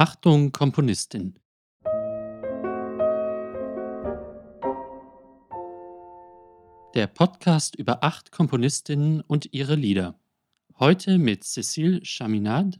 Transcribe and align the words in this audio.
Achtung, 0.00 0.52
Komponistin! 0.52 1.40
Der 6.94 7.08
Podcast 7.12 7.74
über 7.74 8.04
acht 8.04 8.30
Komponistinnen 8.30 9.22
und 9.22 9.52
ihre 9.52 9.74
Lieder. 9.74 10.16
Heute 10.78 11.18
mit 11.18 11.42
Cécile 11.42 12.04
Chaminade 12.04 12.78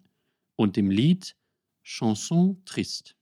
und 0.55 0.77
dem 0.77 0.93
Lied 0.93 1.35
Chanson 1.83 2.65
Triste. 2.65 3.18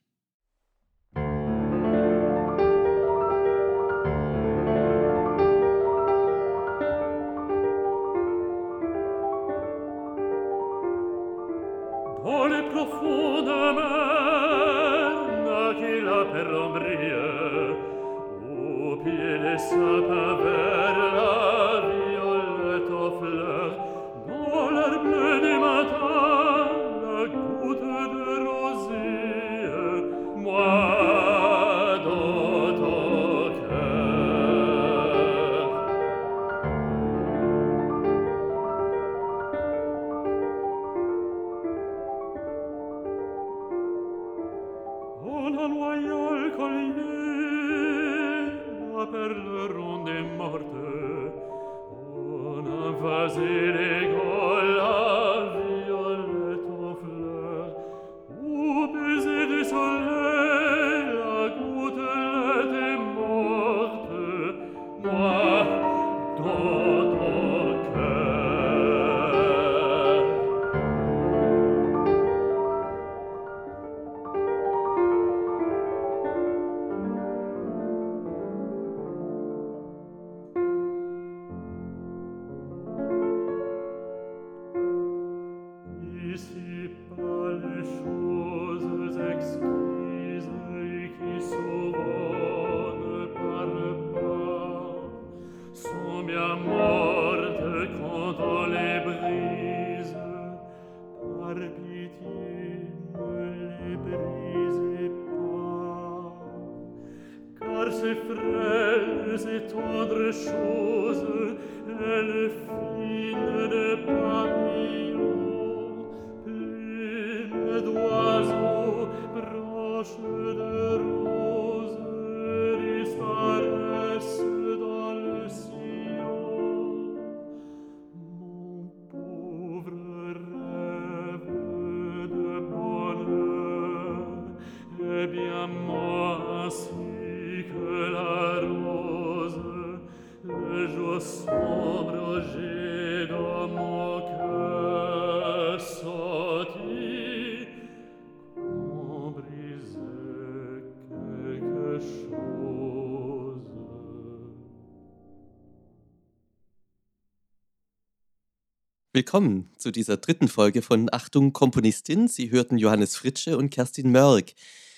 Willkommen 159.13 159.71
zu 159.77 159.91
dieser 159.91 160.17
dritten 160.17 160.49
Folge 160.49 160.81
von 160.81 161.07
Achtung 161.13 161.53
Komponistin. 161.53 162.27
Sie 162.27 162.51
hörten 162.51 162.77
Johannes 162.77 163.15
Fritsche 163.15 163.57
und 163.57 163.69
Kerstin 163.69 164.11
Mörk 164.11 164.53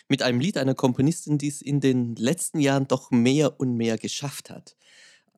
mit 0.10 0.24
einem 0.24 0.40
Lied 0.40 0.58
einer 0.58 0.76
Komponistin, 0.76 1.38
die 1.38 1.48
es 1.48 1.62
in 1.62 1.80
den 1.80 2.16
letzten 2.16 2.60
Jahren 2.60 2.88
doch 2.88 3.12
mehr 3.12 3.60
und 3.60 3.78
mehr 3.78 3.98
geschafft 3.98 4.50
hat, 4.50 4.76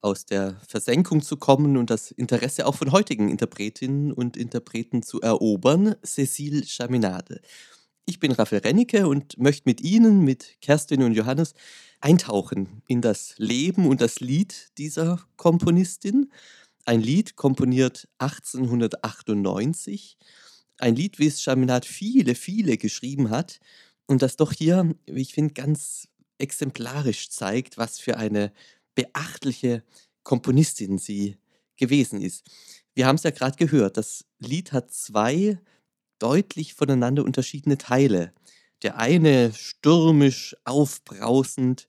aus 0.01 0.25
der 0.25 0.59
Versenkung 0.67 1.21
zu 1.21 1.37
kommen 1.37 1.77
und 1.77 1.89
das 1.89 2.11
Interesse 2.11 2.65
auch 2.65 2.75
von 2.75 2.91
heutigen 2.91 3.29
Interpretinnen 3.29 4.13
und 4.13 4.37
Interpreten 4.37 5.03
zu 5.03 5.21
erobern, 5.21 5.95
Cécile 6.03 6.65
Chaminade. 6.65 7.41
Ich 8.05 8.19
bin 8.19 8.31
Raphael 8.31 8.61
Rennecke 8.61 9.07
und 9.07 9.37
möchte 9.37 9.69
mit 9.69 9.81
Ihnen, 9.81 10.21
mit 10.21 10.57
Kerstin 10.61 11.03
und 11.03 11.13
Johannes, 11.13 11.53
eintauchen 11.99 12.81
in 12.87 13.01
das 13.01 13.35
Leben 13.37 13.87
und 13.87 14.01
das 14.01 14.21
Lied 14.21 14.71
dieser 14.77 15.19
Komponistin. 15.35 16.31
Ein 16.85 17.01
Lied 17.01 17.35
komponiert 17.35 18.07
1898. 18.17 20.17
Ein 20.79 20.95
Lied, 20.95 21.19
wie 21.19 21.27
es 21.27 21.43
Chaminade 21.43 21.87
viele, 21.87 22.33
viele 22.33 22.77
geschrieben 22.77 23.29
hat. 23.29 23.59
Und 24.11 24.21
das 24.21 24.35
doch 24.35 24.51
hier, 24.51 24.93
wie 25.05 25.21
ich 25.21 25.33
finde, 25.33 25.53
ganz 25.53 26.09
exemplarisch 26.37 27.29
zeigt, 27.29 27.77
was 27.77 27.97
für 27.97 28.17
eine 28.17 28.51
beachtliche 28.93 29.85
Komponistin 30.23 30.97
sie 30.97 31.37
gewesen 31.77 32.19
ist. 32.19 32.45
Wir 32.93 33.07
haben 33.07 33.15
es 33.15 33.23
ja 33.23 33.31
gerade 33.31 33.55
gehört, 33.55 33.95
das 33.95 34.25
Lied 34.37 34.73
hat 34.73 34.91
zwei 34.91 35.61
deutlich 36.19 36.73
voneinander 36.73 37.23
unterschiedene 37.23 37.77
Teile. 37.77 38.33
Der 38.81 38.97
eine 38.97 39.53
stürmisch, 39.53 40.57
aufbrausend, 40.65 41.87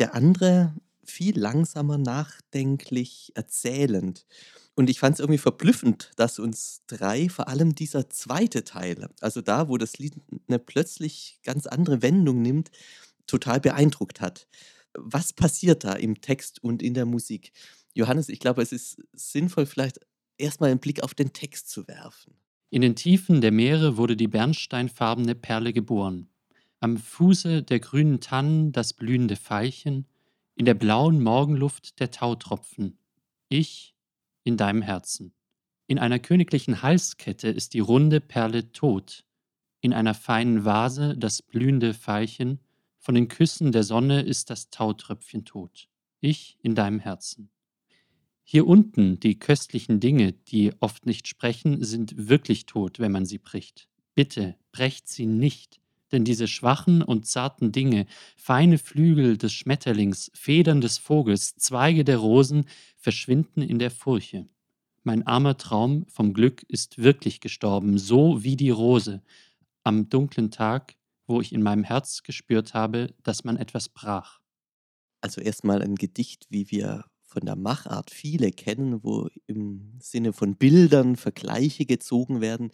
der 0.00 0.16
andere 0.16 0.74
viel 1.04 1.38
langsamer, 1.38 1.98
nachdenklich, 1.98 3.30
erzählend. 3.36 4.26
Und 4.80 4.88
ich 4.88 4.98
fand 4.98 5.12
es 5.12 5.20
irgendwie 5.20 5.36
verblüffend, 5.36 6.10
dass 6.16 6.38
uns 6.38 6.80
drei, 6.86 7.28
vor 7.28 7.48
allem 7.48 7.74
dieser 7.74 8.08
zweite 8.08 8.64
Teil, 8.64 9.10
also 9.20 9.42
da, 9.42 9.68
wo 9.68 9.76
das 9.76 9.98
Lied 9.98 10.14
eine 10.48 10.58
plötzlich 10.58 11.38
ganz 11.42 11.66
andere 11.66 12.00
Wendung 12.00 12.40
nimmt, 12.40 12.70
total 13.26 13.60
beeindruckt 13.60 14.22
hat. 14.22 14.48
Was 14.94 15.34
passiert 15.34 15.84
da 15.84 15.92
im 15.92 16.22
Text 16.22 16.64
und 16.64 16.82
in 16.82 16.94
der 16.94 17.04
Musik? 17.04 17.52
Johannes, 17.92 18.30
ich 18.30 18.40
glaube, 18.40 18.62
es 18.62 18.72
ist 18.72 19.02
sinnvoll, 19.12 19.66
vielleicht 19.66 20.00
erstmal 20.38 20.70
einen 20.70 20.80
Blick 20.80 21.02
auf 21.02 21.12
den 21.12 21.34
Text 21.34 21.68
zu 21.68 21.86
werfen. 21.86 22.32
In 22.70 22.80
den 22.80 22.96
Tiefen 22.96 23.42
der 23.42 23.52
Meere 23.52 23.98
wurde 23.98 24.16
die 24.16 24.28
bernsteinfarbene 24.28 25.34
Perle 25.34 25.74
geboren. 25.74 26.30
Am 26.80 26.96
Fuße 26.96 27.62
der 27.64 27.80
grünen 27.80 28.20
Tannen 28.20 28.72
das 28.72 28.94
blühende 28.94 29.36
Veilchen, 29.36 30.06
in 30.54 30.64
der 30.64 30.72
blauen 30.72 31.22
Morgenluft 31.22 32.00
der 32.00 32.10
Tautropfen. 32.10 32.96
Ich 33.50 33.94
in 34.50 34.56
deinem 34.56 34.82
Herzen. 34.82 35.32
In 35.86 36.00
einer 36.00 36.18
königlichen 36.18 36.82
Halskette 36.82 37.48
ist 37.48 37.72
die 37.72 37.80
runde 37.80 38.20
Perle 38.20 38.72
tot. 38.72 39.24
In 39.80 39.92
einer 39.92 40.14
feinen 40.14 40.64
Vase 40.64 41.16
das 41.16 41.40
blühende 41.40 41.94
Veilchen. 41.94 42.58
Von 42.98 43.14
den 43.14 43.28
Küssen 43.28 43.70
der 43.70 43.84
Sonne 43.84 44.22
ist 44.22 44.50
das 44.50 44.70
Tautröpfchen 44.70 45.44
tot. 45.44 45.88
Ich 46.20 46.58
in 46.62 46.74
deinem 46.74 46.98
Herzen. 46.98 47.50
Hier 48.42 48.66
unten 48.66 49.20
die 49.20 49.38
köstlichen 49.38 50.00
Dinge, 50.00 50.32
die 50.32 50.72
oft 50.80 51.06
nicht 51.06 51.28
sprechen, 51.28 51.84
sind 51.84 52.28
wirklich 52.28 52.66
tot, 52.66 52.98
wenn 52.98 53.12
man 53.12 53.24
sie 53.24 53.38
bricht. 53.38 53.88
Bitte, 54.16 54.56
brecht 54.72 55.08
sie 55.08 55.26
nicht, 55.26 55.80
denn 56.12 56.24
diese 56.24 56.48
schwachen 56.48 57.02
und 57.02 57.26
zarten 57.26 57.72
Dinge, 57.72 58.06
feine 58.36 58.78
Flügel 58.78 59.36
des 59.36 59.52
Schmetterlings, 59.52 60.30
Federn 60.34 60.80
des 60.80 60.98
Vogels, 60.98 61.54
Zweige 61.56 62.04
der 62.04 62.18
Rosen, 62.18 62.64
verschwinden 62.96 63.62
in 63.62 63.78
der 63.78 63.90
Furche. 63.90 64.48
Mein 65.02 65.26
armer 65.26 65.56
Traum 65.56 66.06
vom 66.08 66.34
Glück 66.34 66.62
ist 66.68 66.98
wirklich 66.98 67.40
gestorben, 67.40 67.98
so 67.98 68.42
wie 68.44 68.56
die 68.56 68.70
Rose. 68.70 69.22
Am 69.82 70.08
dunklen 70.10 70.50
Tag 70.50 70.94
wo 71.30 71.40
ich 71.40 71.52
in 71.52 71.62
meinem 71.62 71.84
Herz 71.84 72.22
gespürt 72.22 72.74
habe, 72.74 73.14
dass 73.22 73.44
man 73.44 73.56
etwas 73.56 73.88
brach. 73.88 74.40
Also 75.22 75.40
erstmal 75.40 75.80
ein 75.80 75.94
Gedicht, 75.94 76.46
wie 76.50 76.70
wir 76.70 77.04
von 77.22 77.46
der 77.46 77.56
Machart 77.56 78.10
viele 78.10 78.50
kennen, 78.50 79.04
wo 79.04 79.28
im 79.46 79.94
Sinne 80.00 80.32
von 80.32 80.56
Bildern 80.56 81.14
Vergleiche 81.14 81.86
gezogen 81.86 82.40
werden. 82.40 82.72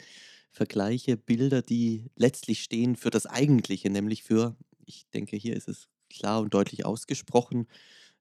Vergleiche, 0.56 1.18
Bilder, 1.18 1.60
die 1.60 2.10
letztlich 2.16 2.62
stehen 2.62 2.96
für 2.96 3.10
das 3.10 3.26
Eigentliche, 3.26 3.90
nämlich 3.90 4.22
für, 4.22 4.56
ich 4.86 5.06
denke, 5.12 5.36
hier 5.36 5.54
ist 5.54 5.68
es 5.68 5.88
klar 6.08 6.40
und 6.40 6.54
deutlich 6.54 6.86
ausgesprochen, 6.86 7.66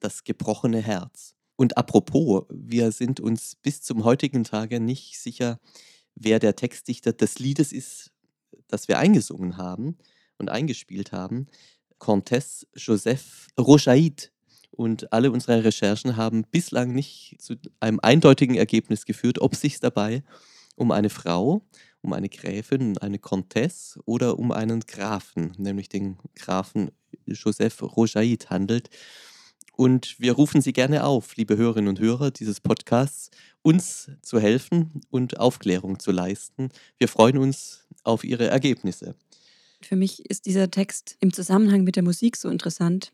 das 0.02 0.26
gebrochene 0.26 0.82
Herz. 0.82 1.34
Und 1.56 1.78
apropos, 1.78 2.44
wir 2.50 2.92
sind 2.92 3.22
uns 3.22 3.56
bis 3.56 3.82
zum 3.82 4.04
heutigen 4.04 4.44
Tage 4.44 4.82
nicht 4.82 5.18
sicher, 5.18 5.62
wer 6.14 6.40
der 6.40 6.58
Textdichter 6.58 7.14
des 7.14 7.40
Liedes 7.40 7.72
ist, 7.72 8.12
das 8.68 8.90
wir 8.90 9.00
eingesungen 9.00 9.56
haben 9.56 9.98
und 10.38 10.50
eingespielt 10.50 11.14
haben. 11.14 11.48
Comtesse 12.00 12.68
Joseph 12.76 13.48
Rochaid. 13.58 14.34
Und 14.72 15.14
alle 15.14 15.31
unsere 15.31 15.64
Recherchen 15.64 16.18
haben 16.18 16.44
bislang 16.52 16.92
nicht 16.92 17.38
zu 17.40 17.56
einem 17.80 18.02
eindeutigen 18.02 18.56
Ergebnis 18.56 19.06
geführt, 19.06 19.40
ob 19.40 19.54
es 19.54 19.62
sich 19.62 19.80
dabei 19.80 20.22
um 20.76 20.92
eine 20.92 21.10
Frau, 21.10 21.66
um 22.06 22.13
eine 22.13 22.30
Gräfin, 22.30 22.98
eine 23.00 23.18
Comtesse 23.18 24.00
oder 24.06 24.38
um 24.38 24.52
einen 24.52 24.81
Grafen, 24.81 25.54
nämlich 25.57 25.90
den 25.90 26.18
Grafen 26.36 26.92
Joseph 27.25 27.81
Rochaid 27.81 28.50
handelt. 28.52 28.90
Und 29.74 30.19
wir 30.19 30.34
rufen 30.34 30.62
Sie 30.62 30.72
gerne 30.72 31.04
auf, 31.04 31.36
liebe 31.36 31.57
Hörerinnen 31.57 31.90
und 31.90 32.00
Hörer 32.00 32.31
dieses 32.31 32.62
Podcasts, 32.62 33.31
uns 33.62 34.12
zu 34.22 34.40
helfen 34.40 35.02
und 35.10 35.40
Aufklärung 35.40 36.00
zu 36.00 36.12
leisten. 36.12 36.69
Wir 36.98 37.07
freuen 37.07 37.40
uns 37.40 37.88
auf 38.04 38.24
Ihre 38.24 38.48
Ergebnisse. 38.48 39.16
Für 39.81 39.96
mich 39.96 40.30
ist 40.30 40.46
dieser 40.46 40.69
Text 40.69 41.18
im 41.19 41.34
Zusammenhang 41.34 41.84
mit 41.84 41.96
der 41.96 42.04
Musik 42.04 42.38
so 42.38 42.50
interessant, 42.50 43.12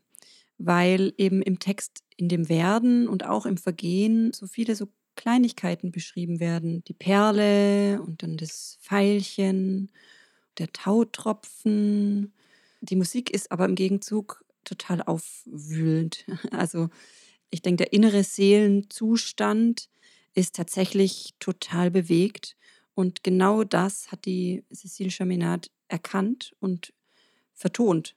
weil 0.58 1.14
eben 1.18 1.42
im 1.42 1.60
Text 1.60 2.04
in 2.18 2.28
dem 2.28 2.50
Werden 2.50 3.08
und 3.08 3.26
auch 3.26 3.46
im 3.46 3.58
Vergehen 3.58 4.32
so 4.34 4.46
viele 4.46 4.76
so 4.76 4.88
Kleinigkeiten 5.22 5.92
beschrieben 5.92 6.40
werden. 6.40 6.84
Die 6.86 6.96
Perle 6.96 8.02
und 8.02 8.24
dann 8.24 8.38
das 8.38 8.80
Pfeilchen, 8.82 9.92
der 10.58 10.74
Tautropfen. 10.74 12.34
Die 12.82 12.96
Musik 12.96 13.30
ist 13.30 13.52
aber 13.52 13.66
im 13.66 13.76
Gegenzug 13.76 14.44
total 14.64 15.04
aufwühlend. 15.04 16.26
Also 16.52 16.90
ich 17.52 17.62
denke, 17.62 17.84
der 17.84 17.94
innere 17.94 18.24
Seelenzustand 18.24 19.90
ist 20.34 20.56
tatsächlich 20.56 21.36
total 21.38 21.92
bewegt. 21.92 22.56
Und 22.96 23.24
genau 23.24 23.64
das 23.64 24.12
hat 24.12 24.26
die 24.26 24.64
Cécile 24.74 25.12
Chaminade 25.12 25.70
erkannt 25.88 26.56
und 26.60 26.94
vertont. 27.54 28.16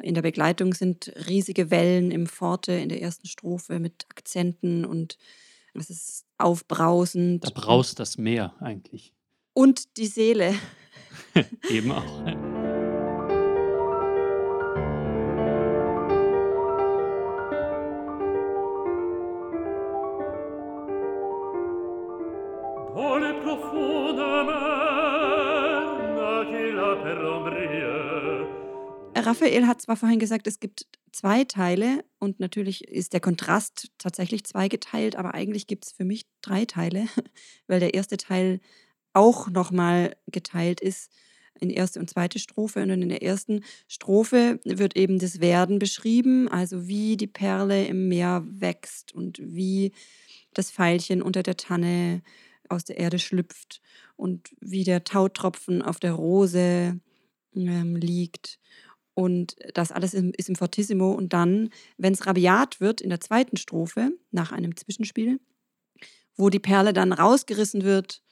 In 0.00 0.14
der 0.14 0.22
Begleitung 0.22 0.74
sind 0.74 1.12
riesige 1.28 1.72
Wellen 1.72 2.12
im 2.12 2.28
Forte 2.28 2.72
in 2.72 2.88
der 2.88 3.02
ersten 3.02 3.26
Strophe 3.26 3.80
mit 3.80 4.06
Akzenten 4.10 4.84
und 4.84 5.18
es 5.74 5.90
ist 5.90 6.24
aufbrausend. 6.38 7.44
Da 7.44 7.50
braust 7.50 7.98
das 7.98 8.18
Meer 8.18 8.54
eigentlich. 8.60 9.14
Und 9.52 9.96
die 9.96 10.06
Seele. 10.06 10.54
Eben 11.68 11.92
auch. 11.92 12.24
Raphael 29.16 29.66
hat 29.66 29.80
zwar 29.80 29.96
vorhin 29.96 30.18
gesagt, 30.18 30.46
es 30.46 30.60
gibt 30.60 30.86
zwei 31.12 31.44
Teile 31.44 32.04
und 32.18 32.40
natürlich 32.40 32.88
ist 32.88 33.12
der 33.12 33.20
Kontrast 33.20 33.90
tatsächlich 33.98 34.44
zweigeteilt, 34.44 35.16
aber 35.16 35.34
eigentlich 35.34 35.66
gibt 35.66 35.86
es 35.86 35.92
für 35.92 36.04
mich 36.04 36.26
drei 36.42 36.64
Teile, 36.64 37.06
weil 37.66 37.80
der 37.80 37.94
erste 37.94 38.16
Teil 38.16 38.60
auch 39.12 39.48
nochmal 39.48 40.16
geteilt 40.26 40.80
ist 40.80 41.10
in 41.60 41.70
erste 41.70 42.00
und 42.00 42.08
zweite 42.08 42.38
Strophe. 42.38 42.82
Und 42.82 42.90
in 42.90 43.08
der 43.08 43.22
ersten 43.22 43.64
Strophe 43.88 44.60
wird 44.64 44.96
eben 44.96 45.18
das 45.18 45.40
Werden 45.40 45.78
beschrieben, 45.78 46.48
also 46.48 46.88
wie 46.88 47.16
die 47.16 47.26
Perle 47.26 47.86
im 47.86 48.08
Meer 48.08 48.44
wächst 48.48 49.14
und 49.14 49.38
wie 49.42 49.92
das 50.54 50.70
Veilchen 50.70 51.22
unter 51.22 51.42
der 51.42 51.56
Tanne 51.56 52.22
aus 52.68 52.84
der 52.84 52.98
Erde 52.98 53.18
schlüpft 53.18 53.80
und 54.16 54.50
wie 54.60 54.84
der 54.84 55.04
Tautropfen 55.04 55.82
auf 55.82 55.98
der 55.98 56.12
Rose 56.12 56.98
ähm, 57.54 57.96
liegt. 57.96 58.58
Und 59.14 59.56
das 59.74 59.92
alles 59.92 60.14
ist 60.14 60.48
im 60.48 60.56
Fortissimo. 60.56 61.12
Und 61.12 61.32
dann, 61.32 61.70
wenn 61.98 62.12
es 62.12 62.26
rabiat 62.26 62.80
wird 62.80 63.00
in 63.00 63.10
der 63.10 63.20
zweiten 63.20 63.56
Strophe, 63.56 64.12
nach 64.30 64.52
einem 64.52 64.76
Zwischenspiel, 64.76 65.40
wo 66.36 66.48
die 66.48 66.58
Perle 66.58 66.92
dann 66.92 67.12
rausgerissen 67.12 67.84
wird 67.84 68.22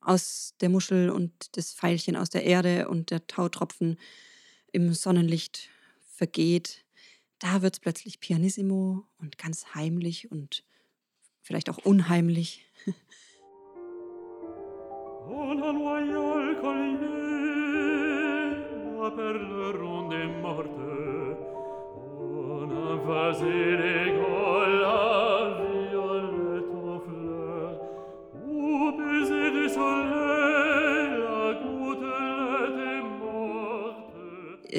aus 0.00 0.54
der 0.60 0.68
Muschel 0.68 1.10
und 1.10 1.56
das 1.56 1.72
Pfeilchen 1.72 2.16
aus 2.16 2.30
der 2.30 2.44
Erde 2.44 2.88
und 2.88 3.10
der 3.10 3.26
Tautropfen 3.26 3.98
im 4.72 4.92
Sonnenlicht 4.92 5.68
vergeht, 6.14 6.84
da 7.38 7.62
wird 7.62 7.74
es 7.74 7.80
plötzlich 7.80 8.20
pianissimo 8.20 9.06
und 9.18 9.36
ganz 9.36 9.74
heimlich 9.74 10.30
und 10.30 10.64
vielleicht 11.42 11.68
auch 11.68 11.78
unheimlich. 11.78 12.64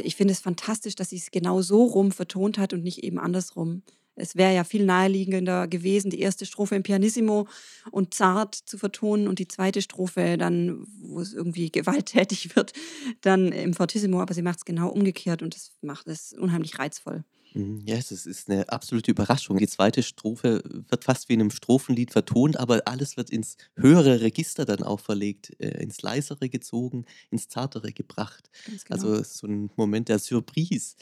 ich 0.07 0.15
finde 0.15 0.33
es 0.33 0.39
fantastisch, 0.39 0.95
dass 0.95 1.09
sie 1.09 1.17
es 1.17 1.31
genau 1.31 1.61
so 1.61 1.83
rum 1.83 2.11
vertont 2.11 2.57
hat 2.57 2.73
und 2.73 2.83
nicht 2.83 3.03
eben 3.03 3.19
andersrum. 3.19 3.83
Es 4.17 4.35
wäre 4.35 4.53
ja 4.53 4.63
viel 4.63 4.85
naheliegender 4.85 5.67
gewesen, 5.67 6.09
die 6.09 6.19
erste 6.19 6.45
Strophe 6.45 6.75
im 6.75 6.83
Pianissimo 6.83 7.47
und 7.91 8.13
zart 8.13 8.55
zu 8.55 8.77
vertonen 8.77 9.27
und 9.27 9.39
die 9.39 9.47
zweite 9.47 9.81
Strophe 9.81 10.37
dann, 10.37 10.85
wo 11.01 11.19
es 11.19 11.33
irgendwie 11.33 11.71
gewalttätig 11.71 12.55
wird, 12.55 12.73
dann 13.21 13.51
im 13.51 13.73
Fortissimo. 13.73 14.21
Aber 14.21 14.33
sie 14.33 14.41
macht 14.41 14.59
es 14.59 14.65
genau 14.65 14.89
umgekehrt 14.89 15.41
und 15.41 15.55
das 15.55 15.71
macht 15.81 16.07
es 16.07 16.33
unheimlich 16.33 16.79
reizvoll. 16.79 17.23
Mhm, 17.53 17.81
Ja, 17.85 17.95
es 17.95 18.11
ist 18.11 18.49
eine 18.49 18.67
absolute 18.69 19.11
Überraschung. 19.11 19.57
Die 19.57 19.67
zweite 19.67 20.03
Strophe 20.03 20.61
wird 20.89 21.03
fast 21.03 21.29
wie 21.29 21.33
in 21.33 21.41
einem 21.41 21.51
Strophenlied 21.51 22.11
vertont, 22.11 22.57
aber 22.57 22.81
alles 22.85 23.17
wird 23.17 23.29
ins 23.29 23.57
höhere 23.75 24.21
Register 24.21 24.65
dann 24.65 24.83
auch 24.83 24.99
verlegt, 24.99 25.53
äh, 25.59 25.81
ins 25.81 26.01
leisere 26.01 26.49
gezogen, 26.49 27.05
ins 27.29 27.47
zartere 27.47 27.91
gebracht. 27.93 28.49
Genau. 28.65 28.77
Also 28.89 29.13
es 29.13 29.31
ist 29.31 29.37
so 29.37 29.47
ein 29.47 29.71
Moment 29.75 30.09
der 30.09 30.19
Surprise. 30.19 30.95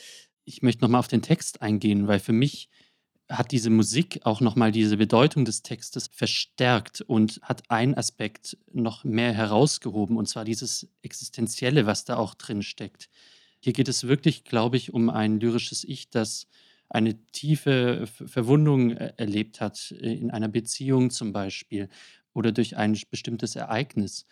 Ich 0.46 0.62
möchte 0.62 0.82
nochmal 0.84 1.00
auf 1.00 1.08
den 1.08 1.22
Text 1.22 1.62
eingehen, 1.62 2.08
weil 2.08 2.20
für 2.20 2.34
mich 2.34 2.70
hat 3.30 3.52
diese 3.52 3.70
Musik 3.70 4.20
auch 4.24 4.40
nochmal 4.40 4.72
diese 4.72 4.98
Bedeutung 4.98 5.46
des 5.46 5.64
Textes 5.64 6.08
verstärkt 6.12 7.02
und 7.02 7.40
hat 7.42 7.70
einen 7.72 7.96
Aspekt 7.96 8.58
noch 8.72 9.04
mehr 9.04 9.34
herausgehoben, 9.34 10.18
und 10.18 10.28
zwar 10.28 10.46
dieses 10.46 10.88
Existenzielle, 11.02 11.86
was 11.86 12.06
da 12.06 12.18
auch 12.18 12.36
drin 12.36 12.62
steckt. 12.62 13.10
Hier 13.60 13.74
geht 13.74 13.88
es 13.88 14.08
wirklich, 14.08 14.44
glaube 14.44 14.78
ich, 14.78 14.94
um 14.94 15.10
ein 15.10 15.40
lyrisches 15.40 15.84
Ich, 15.84 16.10
das 16.10 16.48
eine 16.88 17.16
tiefe 17.32 18.06
Ver- 18.06 18.28
Verwundung 18.28 18.92
äh, 18.92 19.14
erlebt 19.18 19.60
hat, 19.60 19.92
äh, 20.00 20.14
in 20.14 20.30
einer 20.30 20.48
Beziehung 20.48 21.10
zum 21.10 21.34
Beispiel 21.34 21.90
oder 22.34 22.52
durch 22.52 22.78
ein 22.78 22.96
bestimmtes 23.10 23.56
Ereignis. 23.56 24.28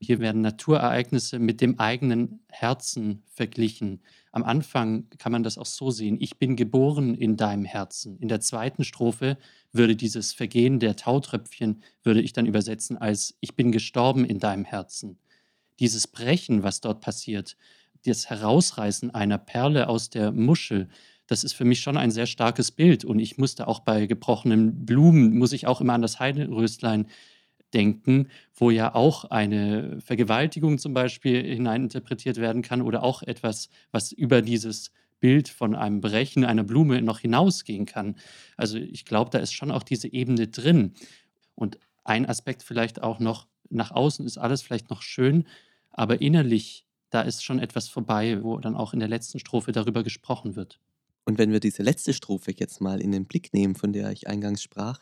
Hier 0.00 0.20
werden 0.20 0.42
Naturereignisse 0.42 1.40
mit 1.40 1.60
dem 1.60 1.80
eigenen 1.80 2.40
Herzen 2.48 3.24
verglichen. 3.26 4.00
Am 4.30 4.44
Anfang 4.44 5.08
kann 5.18 5.32
man 5.32 5.42
das 5.42 5.58
auch 5.58 5.66
so 5.66 5.90
sehen. 5.90 6.18
Ich 6.20 6.38
bin 6.38 6.54
geboren 6.54 7.14
in 7.14 7.36
deinem 7.36 7.64
Herzen. 7.64 8.16
In 8.18 8.28
der 8.28 8.40
zweiten 8.40 8.84
Strophe 8.84 9.38
würde 9.72 9.96
dieses 9.96 10.32
Vergehen 10.32 10.78
der 10.78 10.94
Tautröpfchen, 10.94 11.82
würde 12.04 12.20
ich 12.20 12.32
dann 12.32 12.46
übersetzen 12.46 12.96
als 12.96 13.36
ich 13.40 13.56
bin 13.56 13.72
gestorben 13.72 14.24
in 14.24 14.38
deinem 14.38 14.64
Herzen. 14.64 15.18
Dieses 15.80 16.06
Brechen, 16.06 16.62
was 16.62 16.80
dort 16.80 17.00
passiert, 17.00 17.56
das 18.04 18.30
Herausreißen 18.30 19.12
einer 19.12 19.38
Perle 19.38 19.88
aus 19.88 20.10
der 20.10 20.30
Muschel, 20.30 20.88
das 21.26 21.44
ist 21.44 21.52
für 21.52 21.64
mich 21.64 21.80
schon 21.80 21.96
ein 21.96 22.10
sehr 22.10 22.26
starkes 22.26 22.70
Bild. 22.70 23.04
Und 23.04 23.18
ich 23.18 23.36
musste 23.36 23.68
auch 23.68 23.80
bei 23.80 24.06
gebrochenen 24.06 24.86
Blumen, 24.86 25.36
muss 25.36 25.52
ich 25.52 25.66
auch 25.66 25.80
immer 25.80 25.92
an 25.92 26.02
das 26.02 26.18
Heidenröstlein 26.20 27.06
denken, 27.74 28.28
wo 28.54 28.70
ja 28.70 28.94
auch 28.94 29.24
eine 29.26 30.00
Vergewaltigung 30.00 30.78
zum 30.78 30.94
Beispiel 30.94 31.42
hineininterpretiert 31.42 32.38
werden 32.38 32.62
kann 32.62 32.82
oder 32.82 33.02
auch 33.02 33.22
etwas, 33.22 33.68
was 33.90 34.12
über 34.12 34.42
dieses 34.42 34.90
Bild 35.20 35.48
von 35.48 35.74
einem 35.74 36.00
Brechen 36.00 36.44
einer 36.44 36.64
Blume 36.64 37.02
noch 37.02 37.18
hinausgehen 37.18 37.86
kann. 37.86 38.16
Also 38.56 38.78
ich 38.78 39.04
glaube, 39.04 39.30
da 39.30 39.38
ist 39.38 39.52
schon 39.52 39.70
auch 39.70 39.82
diese 39.82 40.12
Ebene 40.12 40.48
drin. 40.48 40.94
Und 41.54 41.78
ein 42.04 42.26
Aspekt 42.26 42.62
vielleicht 42.62 43.02
auch 43.02 43.18
noch, 43.18 43.46
nach 43.68 43.90
außen 43.90 44.24
ist 44.24 44.38
alles 44.38 44.62
vielleicht 44.62 44.90
noch 44.90 45.02
schön, 45.02 45.44
aber 45.90 46.20
innerlich 46.20 46.84
da 47.10 47.22
ist 47.22 47.42
schon 47.42 47.58
etwas 47.58 47.88
vorbei, 47.88 48.42
wo 48.42 48.58
dann 48.58 48.76
auch 48.76 48.92
in 48.92 49.00
der 49.00 49.08
letzten 49.08 49.38
Strophe 49.38 49.72
darüber 49.72 50.02
gesprochen 50.02 50.56
wird. 50.56 50.78
Und 51.24 51.38
wenn 51.38 51.52
wir 51.52 51.60
diese 51.60 51.82
letzte 51.82 52.12
Strophe 52.12 52.52
jetzt 52.56 52.80
mal 52.80 53.00
in 53.00 53.12
den 53.12 53.26
Blick 53.26 53.52
nehmen, 53.52 53.74
von 53.74 53.92
der 53.92 54.10
ich 54.12 54.28
eingangs 54.28 54.62
sprach, 54.62 55.00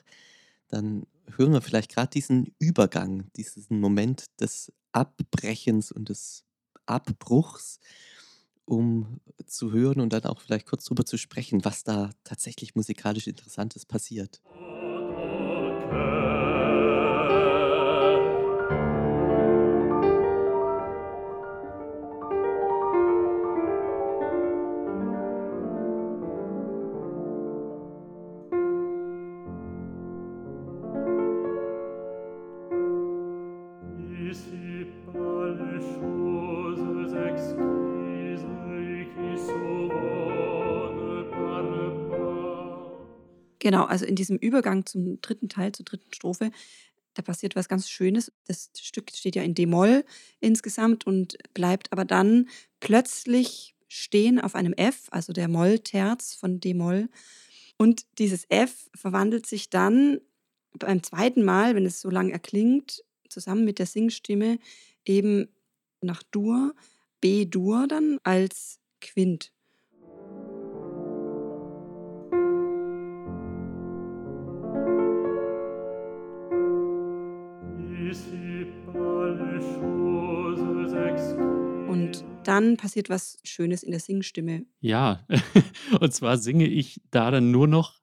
dann 0.68 1.06
hören 1.37 1.52
wir 1.52 1.61
vielleicht 1.61 1.92
gerade 1.92 2.11
diesen 2.11 2.54
Übergang, 2.58 3.30
diesen 3.37 3.80
Moment 3.80 4.26
des 4.40 4.73
Abbrechens 4.92 5.92
und 5.92 6.08
des 6.08 6.44
Abbruchs, 6.87 7.80
um 8.64 9.20
zu 9.46 9.73
hören 9.73 10.00
und 10.00 10.12
dann 10.12 10.25
auch 10.25 10.40
vielleicht 10.40 10.66
kurz 10.66 10.85
darüber 10.85 11.04
zu 11.04 11.18
sprechen, 11.18 11.64
was 11.64 11.85
da 11.85 12.11
tatsächlich 12.25 12.75
musikalisch 12.75 13.26
Interessantes 13.26 13.87
passiert. 13.87 14.40
Genau, 43.66 43.82
also 43.82 44.04
in 44.04 44.14
diesem 44.14 44.37
Übergang 44.37 44.87
zum 44.87 45.20
dritten 45.20 45.49
Teil, 45.49 45.73
zur 45.73 45.85
dritten 45.85 46.14
Strophe, 46.14 46.52
da 47.14 47.23
passiert 47.23 47.56
was 47.56 47.68
ganz 47.68 47.90
Schönes. 47.90 48.30
Das 48.46 48.70
Stück 48.80 49.11
steht 49.12 49.35
ja 49.35 49.42
in 49.42 49.56
D-Moll 49.56 50.04
insgesamt 50.38 51.04
und 51.04 51.37
bleibt 51.52 51.90
aber 51.90 52.04
dann 52.04 52.49
plötzlich 52.78 53.75
stehen 53.88 54.40
auf 54.40 54.54
einem 54.54 54.73
F, 54.75 55.08
also 55.11 55.32
der 55.32 55.49
Mollterz 55.49 56.37
von 56.37 56.61
D-Moll. 56.61 57.08
Und 57.76 58.06
dieses 58.20 58.44
F 58.50 58.88
verwandelt 58.94 59.46
sich 59.46 59.68
dann 59.68 60.20
beim 60.78 61.02
zweiten 61.02 61.42
Mal, 61.42 61.75
wenn 61.75 61.87
es 61.87 62.00
so 62.00 62.08
lang 62.08 62.30
erklingt, 62.30 63.02
zusammen 63.28 63.64
mit 63.64 63.80
der 63.80 63.87
Singstimme 63.87 64.61
eben 65.04 65.49
nach 66.00 66.23
Dur, 66.23 66.73
B-Dur 67.20 67.88
dann 67.88 68.20
als 68.23 68.78
Quint. 69.00 69.50
Und 81.88 82.25
dann 82.44 82.76
passiert 82.76 83.08
was 83.08 83.38
Schönes 83.42 83.82
in 83.82 83.90
der 83.90 84.00
Singstimme. 84.00 84.66
Ja, 84.80 85.26
und 86.00 86.12
zwar 86.12 86.38
singe 86.38 86.66
ich 86.66 87.00
da 87.11 87.30
dann 87.30 87.50
nur 87.50 87.66
noch 87.66 88.00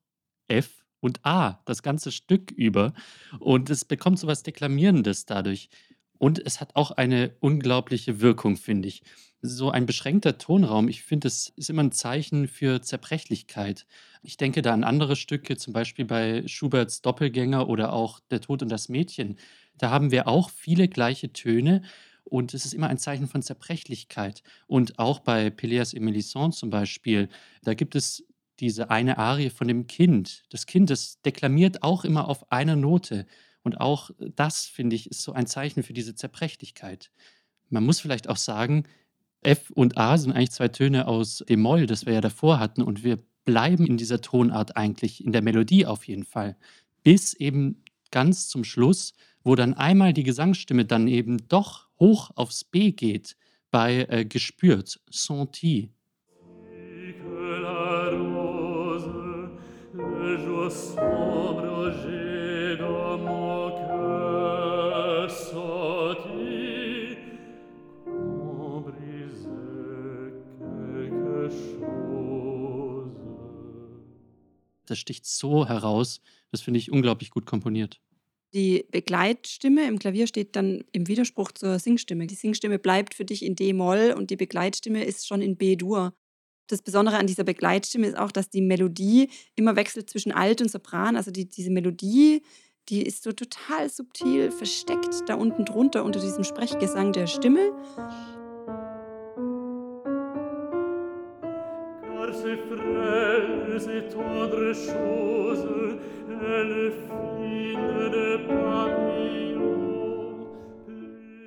F 0.47 0.83
und 0.99 1.25
A, 1.25 1.61
das 1.65 1.83
ganze 1.83 2.11
Stück 2.11 2.51
über. 2.51 2.93
Und 3.39 3.69
es 3.69 3.85
bekommt 3.85 4.19
so 4.19 4.27
was 4.27 4.43
Deklamierendes 4.43 5.25
dadurch. 5.25 5.69
Und 6.17 6.43
es 6.45 6.61
hat 6.61 6.75
auch 6.75 6.91
eine 6.91 7.35
unglaubliche 7.41 8.21
Wirkung, 8.21 8.55
finde 8.55 8.87
ich. 8.87 9.03
So 9.41 9.69
ein 9.71 9.85
beschränkter 9.85 10.37
Tonraum, 10.37 10.87
ich 10.87 11.03
finde, 11.03 11.25
das 11.27 11.51
ist 11.57 11.69
immer 11.69 11.83
ein 11.83 11.91
Zeichen 11.91 12.47
für 12.47 12.81
Zerbrechlichkeit. 12.81 13.85
Ich 14.21 14.37
denke 14.37 14.61
da 14.61 14.73
an 14.73 14.85
andere 14.85 15.17
Stücke, 15.17 15.57
zum 15.57 15.73
Beispiel 15.73 16.05
bei 16.05 16.47
Schuberts 16.47 17.01
Doppelgänger 17.01 17.67
oder 17.67 17.91
auch 17.91 18.21
Der 18.31 18.39
Tod 18.39 18.61
und 18.61 18.69
das 18.69 18.87
Mädchen. 18.87 19.37
Da 19.77 19.89
haben 19.89 20.11
wir 20.11 20.29
auch 20.29 20.49
viele 20.49 20.87
gleiche 20.87 21.33
Töne 21.33 21.81
und 22.23 22.53
es 22.53 22.65
ist 22.65 22.73
immer 22.73 22.87
ein 22.87 22.97
Zeichen 22.97 23.27
von 23.27 23.41
Zerbrechlichkeit. 23.41 24.43
Und 24.67 24.99
auch 24.99 25.19
bei 25.19 25.49
Peleas 25.49 25.93
et 25.93 26.01
Mélisande 26.01 26.55
zum 26.55 26.69
Beispiel, 26.69 27.29
da 27.63 27.73
gibt 27.73 27.95
es 27.95 28.25
diese 28.59 28.89
eine 28.89 29.17
Arie 29.17 29.49
von 29.49 29.67
dem 29.67 29.87
Kind. 29.87 30.43
Das 30.49 30.65
Kind, 30.65 30.89
das 30.89 31.21
deklamiert 31.21 31.83
auch 31.83 32.05
immer 32.05 32.27
auf 32.27 32.51
einer 32.51 32.75
Note. 32.75 33.25
Und 33.63 33.79
auch 33.79 34.11
das, 34.35 34.65
finde 34.65 34.95
ich, 34.95 35.09
ist 35.09 35.21
so 35.21 35.33
ein 35.33 35.47
Zeichen 35.47 35.83
für 35.83 35.93
diese 35.93 36.15
Zerbrechlichkeit. 36.15 37.11
Man 37.69 37.85
muss 37.85 37.99
vielleicht 37.99 38.29
auch 38.29 38.37
sagen, 38.37 38.85
F 39.41 39.71
und 39.71 39.97
A 39.97 40.17
sind 40.17 40.31
eigentlich 40.31 40.51
zwei 40.51 40.69
Töne 40.69 41.07
aus 41.07 41.43
dem 41.47 41.61
Moll, 41.61 41.85
das 41.85 42.05
wir 42.05 42.13
ja 42.13 42.21
davor 42.21 42.59
hatten. 42.59 42.81
Und 42.81 43.03
wir 43.03 43.19
bleiben 43.45 43.85
in 43.85 43.97
dieser 43.97 44.21
Tonart 44.21 44.77
eigentlich, 44.77 45.23
in 45.23 45.31
der 45.31 45.41
Melodie 45.41 45.85
auf 45.85 46.07
jeden 46.07 46.23
Fall. 46.23 46.55
Bis 47.03 47.33
eben 47.33 47.83
ganz 48.11 48.47
zum 48.47 48.63
Schluss, 48.63 49.13
wo 49.43 49.55
dann 49.55 49.73
einmal 49.73 50.13
die 50.13 50.23
Gesangsstimme 50.23 50.85
dann 50.85 51.07
eben 51.07 51.49
doch 51.49 51.82
hoch 51.99 52.31
aufs 52.35 52.63
B 52.63 52.91
geht, 52.91 53.35
bei 53.71 54.05
äh, 54.09 54.25
gespürt, 54.25 54.99
senti. 55.09 55.91
Das 74.85 74.99
sticht 74.99 75.25
so 75.25 75.67
heraus, 75.67 76.21
das 76.51 76.61
finde 76.61 76.79
ich 76.79 76.91
unglaublich 76.91 77.31
gut 77.31 77.47
komponiert. 77.47 78.02
Die 78.53 78.85
Begleitstimme 78.91 79.87
im 79.87 79.97
Klavier 79.97 80.27
steht 80.27 80.55
dann 80.55 80.83
im 80.91 81.07
Widerspruch 81.07 81.51
zur 81.53 81.79
Singstimme. 81.79 82.27
Die 82.27 82.35
Singstimme 82.35 82.77
bleibt 82.77 83.15
für 83.15 83.25
dich 83.25 83.43
in 83.43 83.55
D-Moll 83.55 84.13
und 84.15 84.29
die 84.29 84.35
Begleitstimme 84.35 85.03
ist 85.03 85.27
schon 85.27 85.41
in 85.41 85.57
B-Dur. 85.57 86.13
Das 86.67 86.81
Besondere 86.83 87.17
an 87.17 87.27
dieser 87.27 87.43
Begleitstimme 87.43 88.07
ist 88.07 88.17
auch, 88.17 88.31
dass 88.31 88.49
die 88.49 88.61
Melodie 88.61 89.29
immer 89.55 89.75
wechselt 89.75 90.09
zwischen 90.09 90.31
Alt 90.31 90.61
und 90.61 90.69
Sopran. 90.69 91.17
Also 91.17 91.31
die, 91.31 91.49
diese 91.49 91.71
Melodie, 91.71 92.43
die 92.89 93.01
ist 93.01 93.23
so 93.23 93.31
total 93.31 93.89
subtil 93.89 94.51
versteckt 94.51 95.23
da 95.27 95.35
unten 95.35 95.65
drunter 95.65 96.03
unter 96.03 96.19
diesem 96.19 96.43
Sprechgesang 96.43 97.11
der 97.11 97.27
Stimme. 97.27 97.71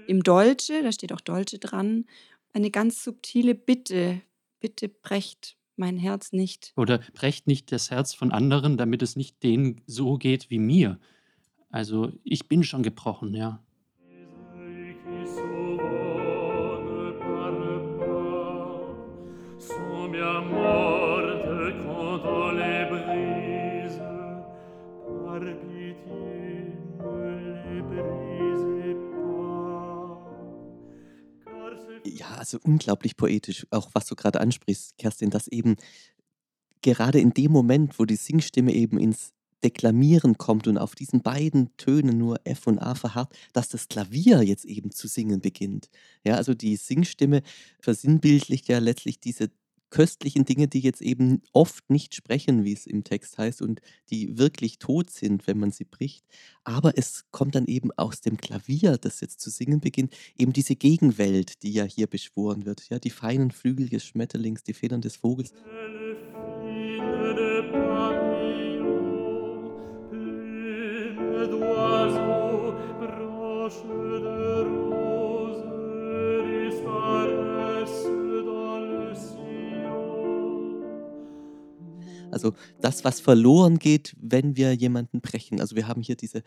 Im 0.08 0.22
Dolce, 0.22 0.82
da 0.82 0.90
steht 0.90 1.12
auch 1.12 1.20
Dolce 1.20 1.58
dran, 1.58 2.06
eine 2.52 2.70
ganz 2.70 3.04
subtile 3.04 3.54
Bitte. 3.54 4.22
Bitte 4.58 4.88
brecht 4.88 5.56
mein 5.76 5.98
Herz 5.98 6.32
nicht. 6.32 6.72
Oder 6.76 6.98
brecht 7.14 7.46
nicht 7.46 7.70
das 7.70 7.90
Herz 7.92 8.12
von 8.14 8.32
anderen, 8.32 8.76
damit 8.76 9.02
es 9.02 9.14
nicht 9.14 9.42
denen 9.44 9.82
so 9.86 10.16
geht 10.16 10.50
wie 10.50 10.58
mir. 10.58 10.98
Also 11.70 12.10
ich 12.24 12.48
bin 12.48 12.64
schon 12.64 12.82
gebrochen, 12.82 13.34
ja. 13.34 13.62
Also 32.38 32.58
unglaublich 32.62 33.16
poetisch, 33.16 33.66
auch 33.70 33.90
was 33.94 34.06
du 34.06 34.14
gerade 34.14 34.40
ansprichst, 34.40 34.96
Kerstin, 34.98 35.30
dass 35.30 35.48
eben 35.48 35.76
gerade 36.82 37.18
in 37.18 37.30
dem 37.30 37.52
Moment, 37.52 37.98
wo 37.98 38.04
die 38.04 38.16
Singstimme 38.16 38.72
eben 38.72 38.98
ins 38.98 39.32
Deklamieren 39.64 40.36
kommt 40.38 40.68
und 40.68 40.78
auf 40.78 40.94
diesen 40.94 41.22
beiden 41.22 41.76
Tönen 41.76 42.18
nur 42.18 42.40
F 42.44 42.66
und 42.66 42.78
A 42.78 42.94
verharrt, 42.94 43.34
dass 43.52 43.68
das 43.68 43.88
Klavier 43.88 44.42
jetzt 44.42 44.64
eben 44.64 44.90
zu 44.90 45.08
singen 45.08 45.40
beginnt. 45.40 45.88
Ja, 46.24 46.34
also 46.34 46.54
die 46.54 46.76
Singstimme 46.76 47.42
versinnbildlicht 47.80 48.68
ja 48.68 48.78
letztlich 48.78 49.18
diese 49.18 49.50
köstlichen 49.90 50.44
Dinge, 50.44 50.68
die 50.68 50.80
jetzt 50.80 51.00
eben 51.00 51.42
oft 51.52 51.88
nicht 51.90 52.14
sprechen, 52.14 52.64
wie 52.64 52.72
es 52.72 52.86
im 52.86 53.04
Text 53.04 53.38
heißt, 53.38 53.62
und 53.62 53.80
die 54.10 54.38
wirklich 54.38 54.78
tot 54.78 55.10
sind, 55.10 55.46
wenn 55.46 55.58
man 55.58 55.70
sie 55.70 55.84
bricht. 55.84 56.24
Aber 56.64 56.96
es 56.96 57.24
kommt 57.30 57.54
dann 57.54 57.66
eben 57.66 57.90
aus 57.92 58.20
dem 58.20 58.36
Klavier, 58.36 58.98
das 58.98 59.20
jetzt 59.20 59.40
zu 59.40 59.50
singen 59.50 59.80
beginnt, 59.80 60.14
eben 60.36 60.52
diese 60.52 60.76
Gegenwelt, 60.76 61.62
die 61.62 61.72
ja 61.72 61.84
hier 61.84 62.06
beschworen 62.06 62.66
wird. 62.66 62.88
Ja, 62.88 62.98
die 62.98 63.10
feinen 63.10 63.50
Flügel 63.50 63.88
des 63.88 64.04
Schmetterlings, 64.04 64.62
die 64.62 64.74
Federn 64.74 65.00
des 65.00 65.16
Vogels. 65.16 65.52
Elle 73.68 74.35
Also 82.36 82.52
das, 82.82 83.02
was 83.02 83.18
verloren 83.18 83.78
geht, 83.78 84.14
wenn 84.20 84.56
wir 84.56 84.74
jemanden 84.74 85.22
brechen. 85.22 85.58
Also 85.58 85.74
wir 85.74 85.88
haben 85.88 86.02
hier 86.02 86.16
diese 86.16 86.42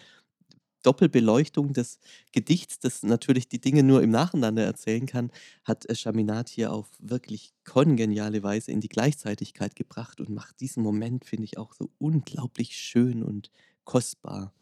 Doppelbeleuchtung 0.83 1.73
des 1.73 1.99
Gedichts, 2.31 2.77
das 2.77 3.01
natürlich 3.01 3.49
die 3.49 3.59
Dinge 3.59 3.81
nur 3.81 4.03
im 4.03 4.11
Nacheinander 4.11 4.63
erzählen 4.63 5.07
kann, 5.07 5.31
hat 5.63 5.89
äh, 5.89 5.95
Chaminade 5.95 6.51
hier 6.53 6.71
auf 6.71 6.87
wirklich 6.99 7.53
kongeniale 7.65 8.43
Weise 8.43 8.71
in 8.71 8.81
die 8.81 8.87
Gleichzeitigkeit 8.87 9.75
gebracht 9.75 10.21
und 10.21 10.29
macht 10.29 10.59
diesen 10.59 10.83
Moment, 10.83 11.25
finde 11.25 11.45
ich, 11.45 11.57
auch 11.57 11.73
so 11.73 11.89
unglaublich 11.97 12.77
schön 12.77 13.23
und 13.23 13.49
kostbar. 13.83 14.53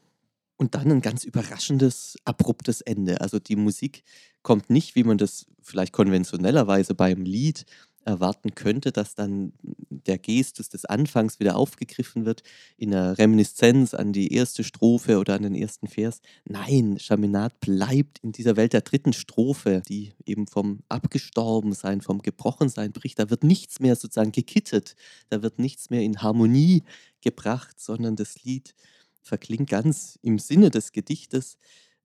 Und 0.55 0.75
dann 0.75 0.89
ein 0.91 1.01
ganz 1.01 1.25
überraschendes, 1.25 2.15
abruptes 2.23 2.79
Ende. 2.79 3.19
Also 3.19 3.37
die 3.37 3.57
Musik 3.57 4.03
kommt 4.43 4.69
nicht, 4.69 4.95
wie 4.95 5.03
man 5.03 5.17
das 5.17 5.45
vielleicht 5.61 5.91
konventionellerweise 5.91 6.95
beim 6.95 7.25
Lied 7.25 7.65
erwarten 8.07 8.55
könnte, 8.55 8.91
dass 8.91 9.13
dann 9.13 9.53
der 9.89 10.17
Gestus 10.17 10.69
des 10.69 10.85
Anfangs 10.85 11.39
wieder 11.39 11.57
aufgegriffen 11.57 12.25
wird 12.25 12.41
in 12.77 12.93
einer 12.93 13.17
Reminiszenz 13.17 13.93
an 13.93 14.13
die 14.13 14.33
erste 14.33 14.63
Strophe 14.63 15.19
oder 15.19 15.35
an 15.35 15.43
den 15.43 15.55
ersten 15.55 15.87
Vers. 15.87 16.21
Nein, 16.45 16.97
Chaminade 16.99 17.55
bleibt 17.59 18.19
in 18.19 18.31
dieser 18.31 18.55
Welt 18.55 18.73
der 18.73 18.81
dritten 18.81 19.13
Strophe, 19.13 19.81
die 19.87 20.13
eben 20.25 20.47
vom 20.47 20.79
Abgestorbensein, 20.87 22.01
vom 22.01 22.21
Gebrochensein 22.21 22.93
bricht. 22.93 23.19
Da 23.19 23.29
wird 23.29 23.43
nichts 23.43 23.79
mehr 23.79 23.95
sozusagen 23.95 24.31
gekittet, 24.31 24.95
da 25.29 25.43
wird 25.43 25.59
nichts 25.59 25.89
mehr 25.89 26.01
in 26.01 26.21
Harmonie 26.21 26.83
gebracht, 27.21 27.79
sondern 27.79 28.15
das 28.15 28.43
Lied 28.43 28.73
verklingt 29.21 29.69
ganz 29.69 30.17
im 30.21 30.39
Sinne 30.39 30.71
des 30.71 30.93
Gedichtes 30.93 31.57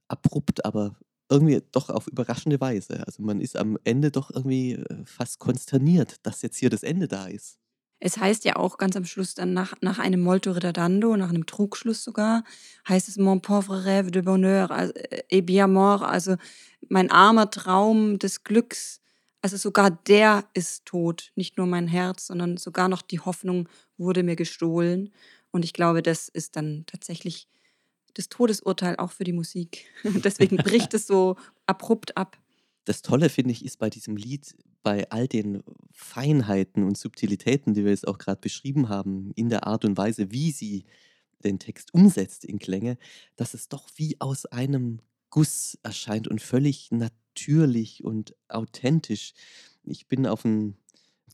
abrupt, 0.09 0.65
aber 0.65 0.97
irgendwie 1.33 1.63
doch 1.73 1.89
auf 1.89 2.07
überraschende 2.07 2.61
Weise. 2.61 3.05
Also 3.07 3.23
man 3.23 3.41
ist 3.41 3.57
am 3.57 3.79
Ende 3.85 4.11
doch 4.11 4.31
irgendwie 4.31 4.75
äh, 4.75 5.05
fast 5.05 5.39
konsterniert, 5.39 6.17
dass 6.23 6.43
jetzt 6.43 6.59
hier 6.59 6.71
das 6.71 6.83
Ende 6.83 7.09
da 7.09 7.27
ist. 7.27 7.59
Es 8.05 8.19
heißt 8.19 8.45
ja 8.45 8.57
auch 8.57 8.79
ganz 8.79 8.97
am 8.97 9.05
Schluss 9.05 9.35
dann 9.35 9.53
nach, 9.53 9.75
nach 9.81 10.01
einem 10.01 10.21
Molto 10.23 10.51
Ridardando, 10.51 11.17
nach 11.17 11.29
einem 11.29 11.47
Trugschluss 11.47 12.03
sogar, 12.03 12.43
heißt 12.89 13.09
es 13.09 13.17
Mon 13.17 13.41
pauvre 13.41 13.85
rêve 13.85 14.11
de 14.11 14.23
bonheur 14.23 14.73
also, 14.73 14.93
äh, 14.95 15.23
et 15.31 15.47
bien 15.47 15.73
mort, 15.73 16.03
also 16.03 16.35
mein 16.89 17.11
armer 17.11 17.49
Traum 17.51 18.19
des 18.19 18.43
Glücks. 18.43 19.01
Also 19.41 19.57
sogar 19.57 19.91
der 19.91 20.45
ist 20.53 20.85
tot, 20.85 21.31
nicht 21.37 21.57
nur 21.59 21.67
mein 21.67 21.89
Herz, 21.89 22.27
sondern 22.27 22.57
sogar 22.57 22.89
noch 22.89 23.03
die 23.03 23.21
Hoffnung 23.21 23.69
wurde 23.99 24.23
mir 24.25 24.37
gestohlen. 24.37 25.11
Und 25.53 25.65
ich 25.65 25.73
glaube, 25.73 26.03
das 26.03 26.29
ist 26.29 26.57
dann 26.57 26.85
tatsächlich 26.87 27.49
das 28.15 28.29
Todesurteil 28.29 28.97
auch 28.97 29.13
für 29.13 29.25
die 29.25 29.33
Musik. 29.33 29.87
Deswegen 30.05 30.57
bricht 30.57 30.95
es 30.95 31.07
so 31.07 31.37
abrupt 31.67 32.17
ab. 32.17 32.39
Das 32.85 33.03
Tolle, 33.03 33.29
finde 33.29 33.53
ich, 33.53 33.65
ist 33.65 33.79
bei 33.79 33.91
diesem 33.91 34.17
Lied, 34.17 34.57
bei 34.83 35.09
all 35.11 35.29
den 35.29 35.63
Feinheiten 35.93 36.83
und 36.83 36.99
Subtilitäten, 36.99 37.75
die 37.75 37.85
wir 37.85 37.93
jetzt 37.93 38.09
auch 38.09 38.19
gerade 38.19 38.41
beschrieben 38.41 38.89
haben, 38.89 39.31
in 39.37 39.49
der 39.49 39.67
Art 39.67 39.85
und 39.85 39.97
Weise, 39.97 40.33
wie 40.33 40.51
sie 40.51 40.85
den 41.45 41.59
Text 41.59 41.95
umsetzt 41.95 42.45
in 42.45 42.59
Klänge, 42.59 42.99
dass 43.37 43.55
es 43.55 43.69
doch 43.69 43.89
wie 43.97 44.21
aus 44.21 44.47
einem 44.47 45.01
Guss 45.31 45.79
erscheint 45.83 46.29
und 46.29 46.43
völlig 46.43 46.91
natürlich 46.91 48.05
und 48.05 48.35
authentisch. 48.49 49.33
Ich 49.85 50.07
bin 50.07 50.27
auf 50.27 50.45
einen 50.45 50.77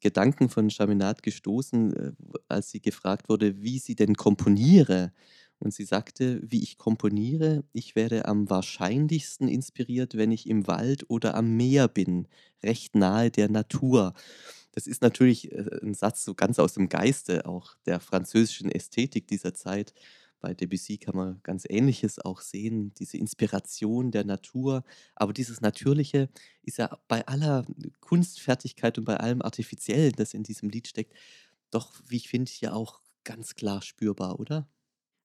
Gedanken 0.01 0.49
von 0.49 0.71
Chaminade 0.71 1.23
gestoßen, 1.23 1.93
äh, 1.97 2.13
als 2.49 2.71
sie 2.71 2.81
gefragt 2.81 3.29
wurde, 3.29 3.61
wie 3.63 3.79
sie 3.79 3.97
denn 3.97 4.15
komponiere. 4.15 5.13
Und 5.61 5.75
sie 5.75 5.85
sagte, 5.85 6.41
wie 6.43 6.63
ich 6.63 6.79
komponiere, 6.79 7.65
ich 7.73 7.97
werde 7.97 8.27
am 8.27 8.49
wahrscheinlichsten 8.49 9.49
inspiriert, 9.49 10.17
wenn 10.17 10.31
ich 10.31 10.49
im 10.49 10.67
Wald 10.67 11.11
oder 11.11 11.35
am 11.35 11.57
Meer 11.57 11.89
bin, 11.89 12.29
recht 12.63 12.95
nahe 12.95 13.31
der 13.31 13.51
Natur. 13.51 14.15
Das 14.73 14.87
ist 14.87 15.03
natürlich 15.03 15.51
äh, 15.51 15.81
ein 15.83 15.95
Satz 15.95 16.25
so 16.25 16.35
ganz 16.35 16.59
aus 16.59 16.75
dem 16.75 16.89
Geiste 16.89 17.47
auch 17.47 17.77
der 17.87 17.99
französischen 18.01 18.71
Ästhetik 18.71 19.27
dieser 19.27 19.55
Zeit. 19.55 19.95
Bei 20.41 20.55
Debussy 20.55 20.99
kann 20.99 21.17
man 21.17 21.41
ganz 21.43 21.65
Ähnliches 21.69 22.21
auch 22.21 22.41
sehen, 22.41 22.95
diese 22.95 23.17
Inspiration 23.17 24.13
der 24.13 24.25
Natur. 24.25 24.85
Aber 25.17 25.33
dieses 25.33 25.61
Natürliche 25.61 26.29
ist 26.63 26.79
ja 26.79 26.97
bei 27.09 27.27
aller 27.27 27.67
Kunstfertigkeit 28.01 28.99
und 28.99 29.05
bei 29.05 29.17
allem 29.17 29.43
Artifiziellen, 29.43 30.13
das 30.17 30.35
in 30.35 30.45
diesem 30.45 30.69
Lied 30.71 30.87
steckt, 30.87 31.13
doch, 31.71 31.93
wie 32.07 32.17
ich 32.17 32.29
finde, 32.29 32.51
ja 32.61 32.73
auch 32.73 33.01
ganz 33.25 33.55
klar 33.57 33.83
spürbar, 33.83 34.39
oder? 34.39 34.69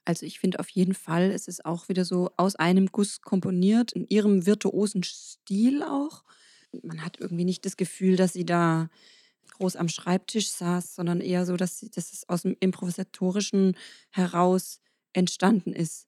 Also 0.05 0.25
ich 0.25 0.39
finde 0.39 0.59
auf 0.59 0.69
jeden 0.69 0.93
Fall, 0.93 1.31
es 1.31 1.47
ist 1.47 1.65
auch 1.65 1.87
wieder 1.89 2.03
so 2.05 2.31
aus 2.37 2.55
einem 2.55 2.87
Guss 2.87 3.21
komponiert, 3.21 3.93
in 3.93 4.05
ihrem 4.07 4.45
virtuosen 4.45 5.03
Stil 5.03 5.81
auch. 5.83 6.23
Man 6.81 7.05
hat 7.05 7.19
irgendwie 7.19 7.45
nicht 7.45 7.65
das 7.65 7.77
Gefühl, 7.77 8.15
dass 8.15 8.33
sie 8.33 8.45
da 8.45 8.89
groß 9.53 9.75
am 9.75 9.87
Schreibtisch 9.87 10.49
saß, 10.49 10.95
sondern 10.95 11.21
eher 11.21 11.45
so, 11.45 11.55
dass, 11.55 11.79
sie, 11.79 11.89
dass 11.89 12.11
es 12.11 12.27
aus 12.27 12.41
dem 12.41 12.57
Improvisatorischen 12.59 13.77
heraus 14.09 14.81
entstanden 15.13 15.73
ist. 15.73 16.07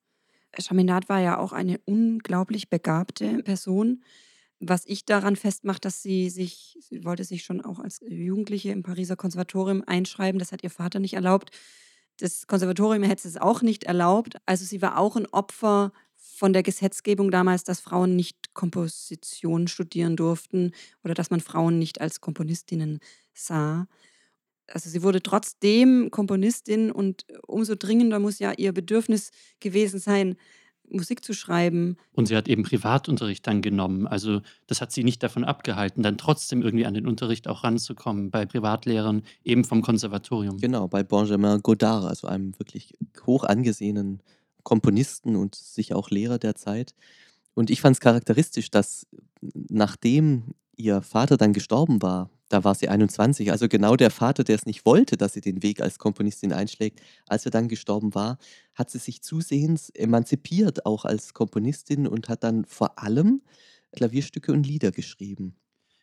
Chaminade 0.58 1.10
war 1.10 1.20
ja 1.20 1.38
auch 1.38 1.52
eine 1.52 1.80
unglaublich 1.86 2.70
begabte 2.70 3.44
Person. 3.44 4.04
Was 4.60 4.86
ich 4.86 5.06
daran 5.06 5.36
festmacht, 5.36 5.86
dass 5.86 6.02
sie 6.02 6.30
sich, 6.30 6.78
sie 6.82 7.04
wollte 7.04 7.24
sich 7.24 7.44
schon 7.44 7.62
auch 7.62 7.80
als 7.80 8.00
Jugendliche 8.08 8.72
im 8.72 8.84
Pariser 8.84 9.18
Konservatorium 9.18 9.84
einschreiben, 9.86 10.40
das 10.40 10.52
hat 10.52 10.64
ihr 10.64 10.70
Vater 10.70 11.00
nicht 11.00 11.14
erlaubt. 11.14 11.52
Das 12.20 12.48
Konservatorium 12.48 13.04
hätte 13.04 13.28
es 13.28 13.38
auch 13.38 13.62
nicht 13.62 13.84
erlaubt. 13.84 14.38
Also 14.46 14.66
sie 14.66 14.82
war 14.82 14.98
auch 14.98 15.16
ein 15.16 15.28
Opfer 15.28 15.92
von 16.16 16.54
der 16.54 16.64
Gesetzgebung 16.64 17.32
damals, 17.32 17.64
dass 17.64 17.80
Frauen 17.80 18.16
nicht 18.16 18.54
Komposition 18.54 19.68
studieren 19.68 20.16
durften 20.16 20.72
oder 21.04 21.14
dass 21.14 21.30
man 21.30 21.40
Frauen 21.40 21.78
nicht 21.80 22.02
als 22.02 22.22
Komponistinnen 22.22 23.00
sah. 23.34 23.88
Also 24.68 24.90
sie 24.90 25.04
wurde 25.04 25.22
trotzdem 25.22 26.10
Komponistin 26.10 26.92
und 26.92 27.26
umso 27.46 27.76
dringender 27.76 28.20
muss 28.20 28.40
ja 28.40 28.52
ihr 28.54 28.74
Bedürfnis 28.74 29.32
gewesen 29.60 30.00
sein, 30.00 30.36
Musik 30.90 31.24
zu 31.24 31.34
schreiben. 31.34 31.98
Und 32.14 32.28
sie 32.28 32.36
hat 32.36 32.48
eben 32.48 32.64
Privatunterricht 32.64 33.46
dann 33.48 33.62
genommen. 33.62 34.08
Also 34.08 34.42
das 34.68 34.82
hat 34.82 34.92
sie 34.92 35.04
nicht 35.04 35.22
davon 35.24 35.44
abgehalten, 35.44 36.04
dann 36.04 36.18
trotzdem 36.18 36.62
irgendwie 36.62 36.86
an 36.86 36.94
den 36.94 37.08
Unterricht 37.08 37.48
auch 37.48 37.64
ranzukommen 37.64 38.32
bei 38.32 38.46
Privatlehrern, 38.46 39.24
eben 39.44 39.64
vom 39.64 39.82
Konservatorium. 39.82 40.58
Genau, 40.58 40.88
bei 40.88 41.04
Benjamin 41.04 41.62
Godard, 41.62 42.06
also 42.06 42.28
einem 42.28 42.58
wirklich 42.60 42.94
hoch 43.26 43.44
angesehenen 43.44 44.22
Komponisten 44.64 45.36
und 45.36 45.56
sicher 45.56 45.96
auch 45.96 46.10
Lehrer 46.10 46.40
der 46.40 46.56
Zeit. 46.56 46.94
Und 47.54 47.70
ich 47.70 47.82
fand 47.82 47.96
es 47.96 48.02
charakteristisch, 48.02 48.70
dass 48.70 49.08
nachdem 49.70 50.56
ihr 50.76 51.02
Vater 51.02 51.38
dann 51.38 51.54
gestorben 51.54 52.02
war, 52.02 52.30
da 52.50 52.64
war 52.64 52.76
sie 52.76 52.90
21, 52.90 53.52
also 53.52 53.68
genau 53.68 53.96
der 53.96 54.12
Vater, 54.12 54.44
der 54.44 54.56
es 54.56 54.66
nicht 54.66 54.86
wollte, 54.86 55.18
dass 55.18 55.34
sie 55.34 55.42
den 55.42 55.64
Weg 55.64 55.82
als 55.82 55.98
Komponistin 56.00 56.54
einschlägt. 56.54 57.02
Als 57.28 57.46
er 57.46 57.52
dann 57.52 57.68
gestorben 57.68 58.14
war, 58.16 58.38
hat 58.76 58.92
sie 58.92 59.00
sich 59.00 59.22
zusehends 59.22 59.90
emanzipiert, 59.90 60.86
auch 60.86 61.06
als 61.06 61.34
Komponistin 61.34 62.08
und 62.08 62.30
hat 62.30 62.44
dann 62.44 62.66
vor 62.66 63.00
allem 63.00 63.42
Klavierstücke 63.94 64.52
und 64.52 64.66
Lieder 64.68 64.92
geschrieben. 64.92 65.56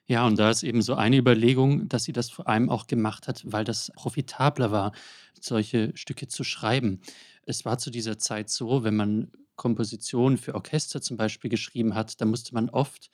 Ja, 0.07 0.27
und 0.27 0.39
da 0.39 0.51
ist 0.51 0.63
eben 0.63 0.83
so 0.83 0.95
eine 0.95 1.17
Überlegung, 1.17 1.89
dass 1.89 2.05
sie 2.05 2.13
das 2.13 2.29
vor 2.31 2.49
allem 2.49 2.69
auch 2.71 2.87
gemacht 2.87 3.29
hat, 3.29 3.43
weil 3.47 3.65
das 3.65 3.93
profitabler 3.95 4.73
war, 4.73 4.93
solche 5.41 5.93
Stücke 5.97 6.29
zu 6.29 6.45
schreiben. 6.45 7.01
Es 7.47 7.65
war 7.65 7.79
zu 7.79 7.91
dieser 7.91 8.19
Zeit 8.19 8.51
so, 8.51 8.85
wenn 8.85 8.97
man 8.97 9.33
Kompositionen 9.57 10.39
für 10.39 10.55
Orchester 10.55 11.01
zum 11.01 11.17
Beispiel 11.17 11.51
geschrieben 11.51 11.95
hat, 11.95 12.21
da 12.21 12.25
musste 12.25 12.55
man 12.55 12.69
oft 12.69 13.11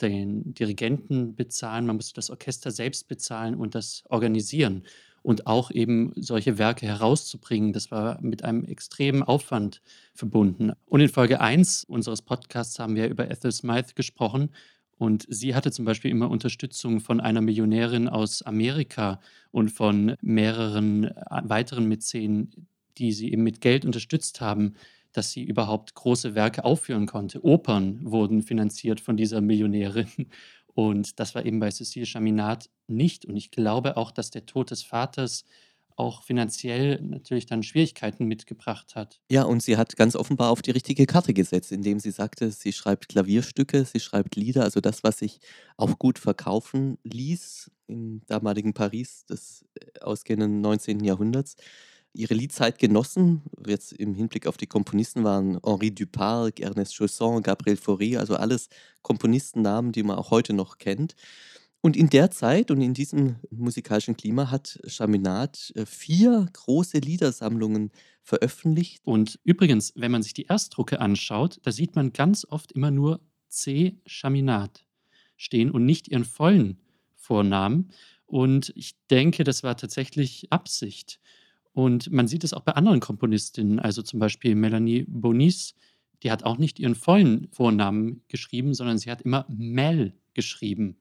den 0.00 0.54
Dirigenten 0.54 1.34
bezahlen, 1.34 1.86
man 1.86 1.96
musste 1.96 2.14
das 2.14 2.30
Orchester 2.30 2.70
selbst 2.70 3.08
bezahlen 3.08 3.54
und 3.54 3.74
das 3.74 4.04
organisieren 4.08 4.84
und 5.22 5.46
auch 5.46 5.70
eben 5.70 6.12
solche 6.16 6.58
Werke 6.58 6.86
herauszubringen. 6.86 7.72
Das 7.72 7.90
war 7.90 8.20
mit 8.20 8.44
einem 8.44 8.64
extremen 8.64 9.22
Aufwand 9.22 9.80
verbunden. 10.14 10.72
Und 10.86 11.00
in 11.00 11.08
Folge 11.08 11.40
1 11.40 11.84
unseres 11.84 12.22
Podcasts 12.22 12.78
haben 12.78 12.96
wir 12.96 13.08
über 13.08 13.30
Ethel 13.30 13.52
Smythe 13.52 13.94
gesprochen. 13.94 14.50
Und 14.98 15.26
sie 15.28 15.54
hatte 15.54 15.72
zum 15.72 15.84
Beispiel 15.84 16.10
immer 16.10 16.30
Unterstützung 16.30 17.00
von 17.00 17.20
einer 17.20 17.40
Millionärin 17.40 18.08
aus 18.08 18.42
Amerika 18.42 19.20
und 19.50 19.70
von 19.70 20.16
mehreren 20.20 21.04
äh, 21.04 21.12
weiteren 21.44 21.88
Mäzenen, 21.88 22.68
die 22.98 23.12
sie 23.12 23.32
eben 23.32 23.42
mit 23.42 23.60
Geld 23.60 23.84
unterstützt 23.84 24.40
haben 24.40 24.74
dass 25.12 25.32
sie 25.32 25.42
überhaupt 25.42 25.94
große 25.94 26.34
Werke 26.34 26.64
aufführen 26.64 27.06
konnte. 27.06 27.44
Opern 27.44 28.00
wurden 28.02 28.42
finanziert 28.42 29.00
von 29.00 29.16
dieser 29.16 29.40
Millionärin. 29.40 30.08
Und 30.74 31.20
das 31.20 31.34
war 31.34 31.44
eben 31.44 31.60
bei 31.60 31.70
Cecile 31.70 32.06
Chaminade 32.06 32.66
nicht. 32.86 33.26
Und 33.26 33.36
ich 33.36 33.50
glaube 33.50 33.96
auch, 33.96 34.10
dass 34.10 34.30
der 34.30 34.46
Tod 34.46 34.70
des 34.70 34.82
Vaters 34.82 35.44
auch 35.96 36.22
finanziell 36.22 37.00
natürlich 37.02 37.46
dann 37.46 37.62
Schwierigkeiten 37.62 38.26
mitgebracht 38.26 38.94
hat. 38.94 39.20
Ja, 39.30 39.42
und 39.44 39.62
sie 39.62 39.76
hat 39.76 39.96
ganz 39.96 40.16
offenbar 40.16 40.50
auf 40.50 40.62
die 40.62 40.70
richtige 40.70 41.06
Karte 41.06 41.34
gesetzt, 41.34 41.72
indem 41.72 42.00
sie 42.00 42.10
sagte, 42.10 42.50
sie 42.50 42.72
schreibt 42.72 43.08
Klavierstücke, 43.08 43.84
sie 43.84 44.00
schreibt 44.00 44.36
Lieder, 44.36 44.62
also 44.64 44.80
das, 44.80 45.04
was 45.04 45.18
sich 45.18 45.40
auch 45.76 45.98
gut 45.98 46.18
verkaufen 46.18 46.98
ließ 47.04 47.70
im 47.88 48.22
damaligen 48.26 48.72
Paris 48.72 49.26
des 49.26 49.64
äh, 49.74 50.00
ausgehenden 50.00 50.60
19. 50.60 51.04
Jahrhunderts 51.04 51.56
ihre 52.14 52.34
Liedzeit 52.34 52.78
genossen. 52.78 53.42
Jetzt 53.66 53.92
im 53.92 54.14
Hinblick 54.14 54.46
auf 54.46 54.56
die 54.56 54.66
Komponisten 54.66 55.24
waren 55.24 55.58
Henri 55.64 55.94
Duparc, 55.94 56.60
Ernest 56.60 56.94
Chausson, 56.94 57.42
Gabriel 57.42 57.76
Fauré, 57.76 58.18
also 58.18 58.36
alles 58.36 58.68
Komponistennamen, 59.02 59.92
die 59.92 60.02
man 60.02 60.16
auch 60.18 60.30
heute 60.30 60.52
noch 60.52 60.78
kennt. 60.78 61.14
Und 61.84 61.96
in 61.96 62.08
der 62.10 62.30
Zeit 62.30 62.70
und 62.70 62.80
in 62.80 62.94
diesem 62.94 63.36
musikalischen 63.50 64.16
Klima 64.16 64.52
hat 64.52 64.78
Chaminade 64.86 65.58
äh, 65.74 65.84
vier 65.84 66.46
große 66.52 66.98
Liedersammlungen 66.98 67.90
veröffentlicht. 68.22 69.00
Und 69.04 69.40
übrigens, 69.42 69.92
wenn 69.96 70.12
man 70.12 70.22
sich 70.22 70.32
die 70.32 70.44
Erstdrucke 70.44 71.00
anschaut, 71.00 71.58
da 71.64 71.72
sieht 71.72 71.96
man 71.96 72.12
ganz 72.12 72.46
oft 72.48 72.70
immer 72.70 72.92
nur 72.92 73.20
C. 73.48 73.96
Chaminade 74.06 74.80
stehen 75.36 75.72
und 75.72 75.84
nicht 75.84 76.06
ihren 76.06 76.24
vollen 76.24 76.78
Vornamen. 77.16 77.90
Und 78.26 78.72
ich 78.76 78.94
denke, 79.10 79.42
das 79.42 79.64
war 79.64 79.76
tatsächlich 79.76 80.52
Absicht. 80.52 81.20
Und 81.72 82.10
man 82.10 82.28
sieht 82.28 82.44
es 82.44 82.52
auch 82.52 82.62
bei 82.62 82.72
anderen 82.72 83.00
Komponistinnen, 83.00 83.78
also 83.78 84.02
zum 84.02 84.20
Beispiel 84.20 84.54
Melanie 84.54 85.04
Bonis, 85.08 85.74
die 86.22 86.30
hat 86.30 86.44
auch 86.44 86.58
nicht 86.58 86.78
ihren 86.78 86.94
vollen 86.94 87.48
Vornamen 87.50 88.22
geschrieben, 88.28 88.74
sondern 88.74 88.98
sie 88.98 89.10
hat 89.10 89.22
immer 89.22 89.46
Mel 89.48 90.14
geschrieben 90.34 90.96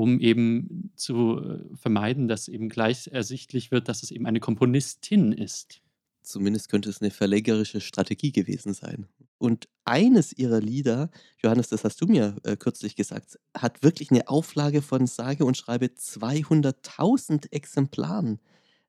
um 0.00 0.18
eben 0.18 0.92
zu 0.96 1.38
äh, 1.38 1.76
vermeiden, 1.76 2.26
dass 2.26 2.48
eben 2.48 2.70
gleich 2.70 3.08
ersichtlich 3.08 3.70
wird, 3.70 3.86
dass 3.86 4.02
es 4.02 4.10
eben 4.10 4.24
eine 4.24 4.40
Komponistin 4.40 5.32
ist. 5.32 5.82
Zumindest 6.22 6.70
könnte 6.70 6.88
es 6.88 7.02
eine 7.02 7.10
verlegerische 7.10 7.82
Strategie 7.82 8.32
gewesen 8.32 8.72
sein. 8.72 9.08
Und 9.36 9.68
eines 9.84 10.32
ihrer 10.32 10.60
Lieder, 10.60 11.10
Johannes, 11.42 11.68
das 11.68 11.84
hast 11.84 12.00
du 12.00 12.06
mir 12.06 12.36
äh, 12.44 12.56
kürzlich 12.56 12.96
gesagt, 12.96 13.38
hat 13.54 13.82
wirklich 13.82 14.10
eine 14.10 14.26
Auflage 14.28 14.80
von 14.80 15.06
sage 15.06 15.44
und 15.44 15.58
schreibe 15.58 15.86
200.000 15.88 17.52
Exemplaren 17.52 18.40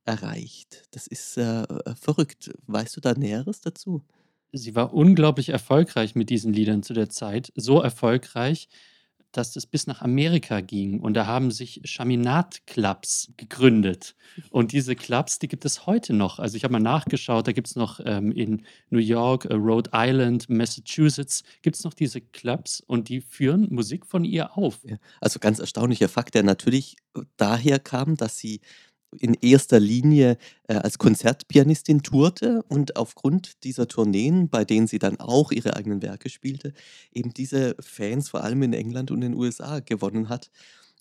erreicht. 0.06 0.84
Das 0.92 1.08
ist 1.08 1.38
äh, 1.38 1.64
äh, 1.64 1.96
verrückt. 1.96 2.52
Weißt 2.68 2.96
du 2.96 3.02
da 3.02 3.14
Näheres 3.14 3.62
dazu? 3.62 4.04
Sie 4.52 4.76
war 4.76 4.94
unglaublich 4.94 5.50
erfolgreich 5.50 6.16
mit 6.16 6.30
diesen 6.30 6.54
Liedern 6.54 6.84
zu 6.84 6.94
der 6.94 7.10
Zeit. 7.10 7.54
So 7.56 7.82
erfolgreich, 7.82 8.68
dass 9.32 9.56
es 9.56 9.66
bis 9.66 9.88
nach 9.88 10.02
Amerika 10.02 10.62
ging. 10.62 11.00
Und 11.00 11.14
da 11.14 11.26
haben 11.26 11.52
sich 11.52 11.82
Chaminat-Clubs 11.86 13.32
gegründet. 13.38 14.16
Und 14.50 14.74
diese 14.74 14.96
Clubs, 14.96 15.40
die 15.40 15.48
gibt 15.48 15.66
es 15.66 15.86
heute 15.86 16.14
noch. 16.14 16.40
Also 16.40 16.58
ich 16.58 16.64
habe 16.64 16.74
mal 16.74 16.80
nachgeschaut, 16.80 17.48
da 17.48 17.52
gibt 17.52 17.68
es 17.68 17.76
noch 17.76 18.00
ähm, 18.04 18.32
in 18.32 18.66
New 18.90 19.00
York, 19.00 19.46
äh, 19.46 19.54
Rhode 19.54 19.92
Island, 19.94 20.50
Massachusetts, 20.50 21.44
gibt 21.62 21.78
es 21.78 21.84
noch 21.84 21.94
diese 21.94 22.22
Clubs 22.22 22.82
und 22.82 23.10
die 23.10 23.22
führen 23.22 23.68
Musik 23.74 24.06
von 24.06 24.26
ihr 24.26 24.58
auf. 24.58 24.80
Also 25.22 25.40
ganz 25.40 25.60
erstaunlicher 25.60 26.10
Fakt, 26.10 26.36
der 26.36 26.44
natürlich 26.44 26.98
äh, 27.16 27.22
daher 27.38 27.80
kam, 27.80 28.18
dass 28.18 28.38
sie 28.38 28.60
in 29.19 29.34
erster 29.36 29.80
Linie 29.80 30.38
äh, 30.67 30.76
als 30.76 30.97
Konzertpianistin 30.97 32.04
tourte 32.04 32.63
und 32.69 32.95
aufgrund 32.95 33.63
dieser 33.63 33.88
Tourneen, 33.88 34.50
bei 34.50 34.65
denen 34.65 34.88
sie 34.88 35.00
dann 35.00 35.19
auch 35.19 35.52
ihre 35.52 35.76
eigenen 35.76 36.02
Werke 36.02 36.30
spielte, 36.30 36.74
eben 37.13 37.34
diese 37.34 37.76
Fans 37.80 38.30
vor 38.30 38.43
allem 38.43 38.63
in 38.63 38.74
England 38.74 39.12
und 39.12 39.21
in 39.21 39.32
den 39.32 39.39
USA 39.39 39.80
gewonnen 39.80 40.30
hat. 40.30 40.50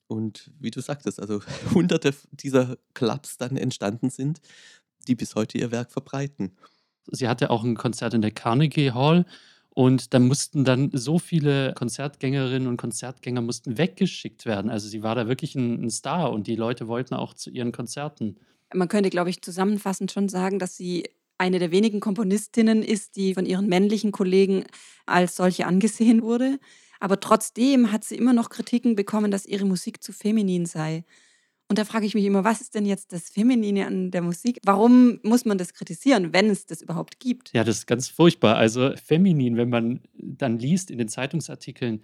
Und 0.06 0.50
wie 0.58 0.72
du 0.72 0.80
sagtest, 0.80 1.20
also 1.20 1.40
hunderte 1.74 2.14
dieser 2.32 2.76
Clubs 2.94 3.36
dann 3.36 3.56
entstanden 3.56 4.10
sind, 4.10 4.40
die 5.06 5.14
bis 5.14 5.34
heute 5.34 5.58
ihr 5.58 5.70
Werk 5.70 5.92
verbreiten. 5.92 6.52
Sie 7.12 7.28
hatte 7.28 7.50
auch 7.50 7.64
ein 7.64 7.76
Konzert 7.76 8.14
in 8.14 8.22
der 8.22 8.32
Carnegie 8.32 8.90
Hall 8.92 9.24
und 9.74 10.12
da 10.12 10.18
mussten 10.18 10.64
dann 10.64 10.90
so 10.92 11.18
viele 11.18 11.74
Konzertgängerinnen 11.74 12.68
und 12.68 12.76
Konzertgänger 12.76 13.40
mussten 13.40 13.78
weggeschickt 13.78 14.44
werden. 14.44 14.70
Also 14.70 14.88
sie 14.88 15.02
war 15.02 15.14
da 15.14 15.28
wirklich 15.28 15.54
ein, 15.54 15.85
ein 15.85 15.90
Star 15.90 16.33
und 16.33 16.46
die 16.46 16.56
Leute 16.56 16.88
wollten 16.88 17.14
auch 17.14 17.35
zu 17.35 17.50
ihren 17.50 17.72
Konzerten. 17.72 18.37
Man 18.74 18.88
könnte, 18.88 19.11
glaube 19.11 19.30
ich, 19.30 19.42
zusammenfassend 19.42 20.12
schon 20.12 20.28
sagen, 20.28 20.59
dass 20.59 20.76
sie 20.76 21.09
eine 21.38 21.59
der 21.59 21.70
wenigen 21.70 22.00
Komponistinnen 22.00 22.83
ist, 22.83 23.16
die 23.16 23.35
von 23.35 23.46
ihren 23.46 23.68
männlichen 23.68 24.12
Kollegen 24.12 24.64
als 25.06 25.37
solche 25.37 25.66
angesehen 25.66 26.22
wurde. 26.22 26.59
Aber 26.98 27.18
trotzdem 27.18 27.92
hat 27.92 28.04
sie 28.04 28.16
immer 28.16 28.35
noch 28.35 28.50
Kritiken 28.50 28.94
bekommen, 28.94 29.30
dass 29.30 29.46
ihre 29.46 29.64
Musik 29.64 30.02
zu 30.02 30.12
feminin 30.12 30.66
sei. 30.66 31.04
Und 31.70 31.78
da 31.78 31.85
frage 31.85 32.04
ich 32.04 32.16
mich 32.16 32.24
immer, 32.24 32.42
was 32.42 32.61
ist 32.61 32.74
denn 32.74 32.85
jetzt 32.85 33.12
das 33.12 33.30
Feminine 33.30 33.87
an 33.87 34.11
der 34.11 34.22
Musik? 34.22 34.59
Warum 34.64 35.20
muss 35.22 35.44
man 35.44 35.56
das 35.56 35.72
kritisieren, 35.72 36.33
wenn 36.33 36.50
es 36.50 36.66
das 36.66 36.83
überhaupt 36.83 37.20
gibt? 37.20 37.52
Ja, 37.52 37.62
das 37.62 37.76
ist 37.78 37.87
ganz 37.87 38.09
furchtbar. 38.09 38.56
Also 38.56 38.90
feminin, 38.96 39.56
wenn 39.56 39.68
man 39.68 40.00
dann 40.14 40.59
liest 40.59 40.90
in 40.90 40.98
den 40.98 41.06
Zeitungsartikeln, 41.06 42.02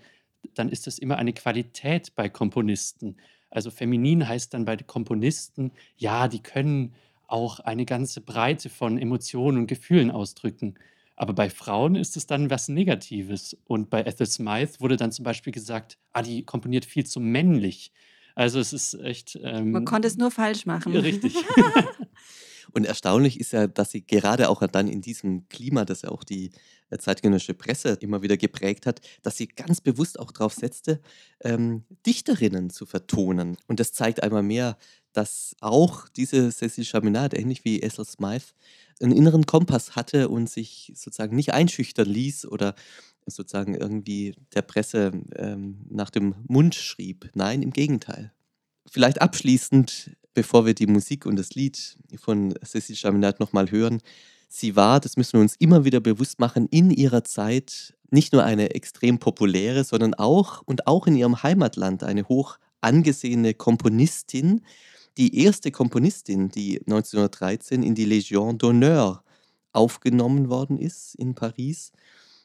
dann 0.55 0.69
ist 0.69 0.87
das 0.87 1.01
immer 1.01 1.17
eine 1.17 1.33
Qualität 1.33 2.15
bei 2.15 2.29
Komponisten. 2.29 3.17
Also 3.51 3.73
feminin 3.73 4.29
heißt 4.29 4.55
dann 4.55 4.67
bei 4.67 4.77
Komponisten, 4.77 5.73
ja, 5.97 6.29
die 6.29 6.45
können 6.45 6.95
auch 7.27 7.59
eine 7.59 7.87
ganze 7.87 8.21
Breite 8.21 8.69
von 8.69 8.99
Emotionen 8.99 9.59
und 9.59 9.67
Gefühlen 9.67 10.13
ausdrücken. 10.13 10.75
Aber 11.17 11.33
bei 11.33 11.51
Frauen 11.51 11.97
ist 11.97 12.17
es 12.17 12.29
dann 12.29 12.51
was 12.51 12.69
Negatives. 12.69 13.57
Und 13.65 13.91
bei 13.91 14.05
Ethel 14.05 14.29
Smythe 14.29 14.79
wurde 14.79 14.97
dann 14.97 15.11
zum 15.11 15.25
Beispiel 15.25 15.53
gesagt, 15.53 15.99
ah, 16.13 16.23
die 16.23 16.45
komponiert 16.45 16.85
viel 16.85 17.05
zu 17.05 17.19
männlich. 17.19 17.91
Also 18.37 18.61
es 18.61 18.73
ist 18.73 18.95
echt. 19.01 19.39
Ähm, 19.43 19.73
Man 19.73 19.85
konnte 19.85 20.07
es 20.07 20.17
nur 20.17 20.31
falsch 20.31 20.67
machen. 20.67 20.93
Ja, 20.93 21.01
richtig. 21.01 21.35
Und 22.73 22.85
erstaunlich 22.85 23.41
ist 23.41 23.53
ja, 23.53 23.67
dass 23.67 23.91
sie 23.91 24.07
gerade 24.07 24.51
auch 24.51 24.65
dann 24.67 24.89
in 24.89 25.01
diesem 25.01 25.49
Klima, 25.49 25.87
das 25.87 26.03
ja 26.03 26.11
auch 26.11 26.23
die 26.23 26.51
äh, 26.91 26.99
zeitgenössische 26.99 27.55
Presse 27.55 27.97
immer 28.01 28.21
wieder 28.21 28.37
geprägt 28.37 28.85
hat, 28.85 29.01
dass 29.23 29.39
sie 29.39 29.49
ganz 29.49 29.81
bewusst 29.81 30.21
auch 30.21 30.31
darauf 30.31 30.53
setzte, 30.53 31.01
ähm, 31.41 31.85
Dichterinnen 32.05 32.69
zu 32.69 32.85
vertonen. 32.85 33.57
Und 33.67 33.81
das 33.81 33.95
zeigt 33.95 34.23
einmal 34.23 34.43
mehr, 34.43 34.77
dass 35.15 35.57
auch 35.63 36.07
diese 36.11 36.53
Cecil 36.53 36.85
Chaminade, 36.85 37.39
ähnlich 37.39 37.65
wie 37.65 37.81
Ethel 37.81 38.05
Smythe, 38.05 38.53
einen 39.01 39.13
inneren 39.13 39.47
Kompass 39.47 39.97
hatte 39.97 40.29
und 40.29 40.51
sich 40.51 40.93
sozusagen 40.95 41.35
nicht 41.35 41.55
einschüchtern 41.55 42.07
ließ 42.07 42.45
oder 42.45 42.75
sozusagen 43.27 43.75
irgendwie 43.75 44.35
der 44.55 44.63
Presse 44.63 45.13
ähm, 45.37 45.87
nach 45.91 46.11
dem 46.11 46.35
Mund 46.47 46.75
schrieb. 46.75 47.31
Nein, 47.35 47.63
im 47.63 47.73
Gegenteil. 47.73 48.33
Vielleicht 48.89 49.21
abschließend, 49.21 50.17
bevor 50.35 50.67
wir 50.67 50.75
die 50.75 50.87
Musik 50.87 51.27
und 51.27 51.37
das 51.37 51.51
Lied 51.51 51.99
von 52.17 52.55
Cécile 52.55 52.97
Chaminade 52.97 53.39
nochmal 53.41 53.71
hören. 53.71 54.01
Sie 54.49 54.77
war, 54.77 55.01
das 55.01 55.17
müssen 55.17 55.35
wir 55.35 55.41
uns 55.41 55.57
immer 55.57 55.85
wieder 55.85 56.01
bewusst 56.01 56.39
machen, 56.39 56.69
in 56.71 56.91
ihrer 56.91 57.25
Zeit 57.25 57.95
nicht 58.11 58.33
nur 58.33 58.45
eine 58.45 58.75
extrem 58.75 59.19
populäre, 59.19 59.83
sondern 59.83 60.15
auch 60.15 60.63
und 60.63 60.87
auch 60.87 61.07
in 61.07 61.17
ihrem 61.17 61.43
Heimatland 61.43 62.05
eine 62.05 62.29
hoch 62.29 62.59
angesehene 62.81 63.55
Komponistin, 63.55 64.63
die 65.17 65.43
erste 65.43 65.73
Komponistin, 65.73 66.49
die 66.51 66.81
1913 66.81 67.83
in 67.83 67.95
die 67.95 68.07
Légion 68.07 68.59
d'honneur 68.59 69.21
aufgenommen 69.73 70.49
worden 70.49 70.79
ist 70.79 71.15
in 71.17 71.35
Paris 71.35 71.93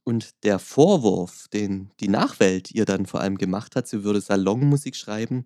und 0.04 0.44
der 0.44 0.60
Vorwurf, 0.60 1.48
den 1.50 1.92
die 2.00 2.08
Nachwelt 2.08 2.72
ihr 2.72 2.86
dann 2.86 3.06
vor 3.06 3.22
allem 3.22 3.38
gemacht 3.38 3.76
hat, 3.76 3.88
sie 3.88 4.04
würde 4.04 4.22
Salonmusik 4.22 4.96
schreiben, 4.96 5.46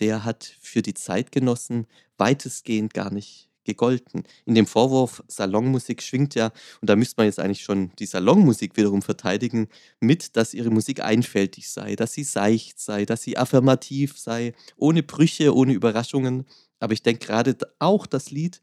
der 0.00 0.24
hat 0.24 0.56
für 0.60 0.82
die 0.82 0.94
Zeitgenossen 0.94 1.86
weitestgehend 2.18 2.92
gar 2.94 3.10
nicht 3.10 3.48
gegolten. 3.64 4.22
In 4.46 4.54
dem 4.54 4.66
Vorwurf 4.66 5.22
Salonmusik 5.28 6.02
schwingt 6.02 6.34
ja, 6.34 6.52
und 6.80 6.88
da 6.88 6.96
müsste 6.96 7.16
man 7.18 7.26
jetzt 7.26 7.38
eigentlich 7.38 7.62
schon 7.62 7.90
die 7.98 8.06
Salonmusik 8.06 8.76
wiederum 8.76 9.02
verteidigen, 9.02 9.68
mit, 10.00 10.36
dass 10.36 10.54
ihre 10.54 10.70
Musik 10.70 11.02
einfältig 11.02 11.68
sei, 11.68 11.96
dass 11.96 12.12
sie 12.14 12.24
seicht 12.24 12.80
sei, 12.80 13.04
dass 13.04 13.22
sie 13.22 13.36
affirmativ 13.36 14.18
sei, 14.18 14.54
ohne 14.76 15.02
Brüche, 15.02 15.54
ohne 15.54 15.72
Überraschungen. 15.74 16.46
Aber 16.80 16.94
ich 16.94 17.02
denke 17.02 17.26
gerade 17.26 17.56
auch 17.78 18.06
das 18.06 18.30
Lied, 18.30 18.60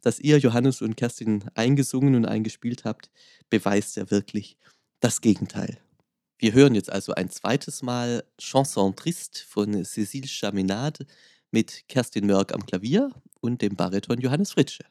das 0.00 0.18
ihr, 0.20 0.38
Johannes 0.38 0.82
und 0.82 0.96
Kerstin, 0.96 1.44
eingesungen 1.54 2.14
und 2.14 2.26
eingespielt 2.26 2.84
habt, 2.84 3.10
beweist 3.50 3.96
ja 3.96 4.10
wirklich, 4.10 4.56
das 5.00 5.20
Gegenteil. 5.20 5.78
Wir 6.38 6.52
hören 6.52 6.74
jetzt 6.74 6.90
also 6.90 7.12
ein 7.14 7.30
zweites 7.30 7.82
Mal 7.82 8.24
Chanson 8.38 8.94
Triste 8.94 9.40
von 9.46 9.74
Cécile 9.84 10.28
Chaminade 10.28 11.06
mit 11.50 11.88
Kerstin 11.88 12.26
Mörk 12.26 12.52
am 12.52 12.66
Klavier 12.66 13.10
und 13.40 13.62
dem 13.62 13.76
Bariton 13.76 14.20
Johannes 14.20 14.52
Fritsche. 14.52 14.84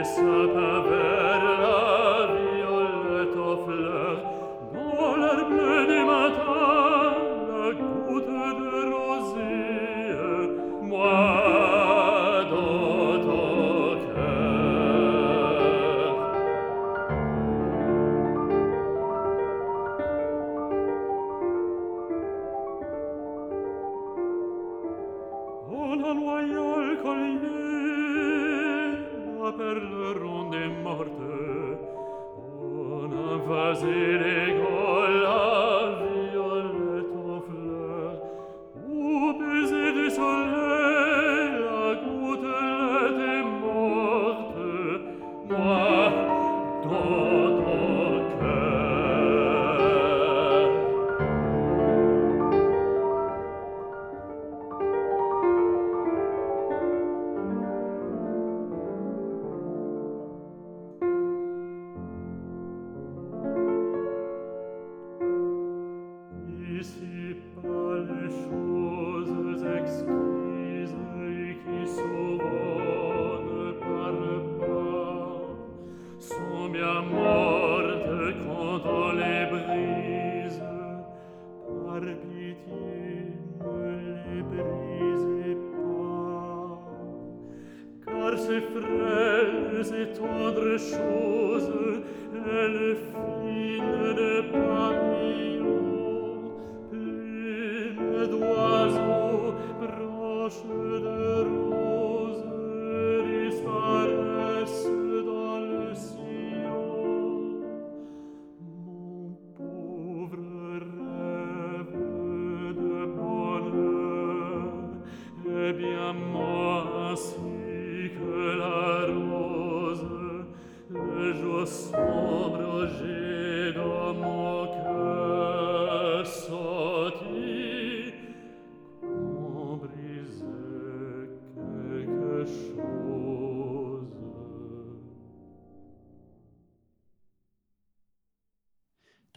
Essa 0.00 0.22
paver 0.22 1.39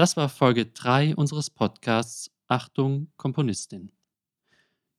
Das 0.04 0.18
war 0.18 0.28
Folge 0.28 0.66
3 0.66 1.16
unseres 1.16 1.50
Podcasts 1.50 2.30
Achtung 2.50 3.08
Komponistin. 3.16 3.94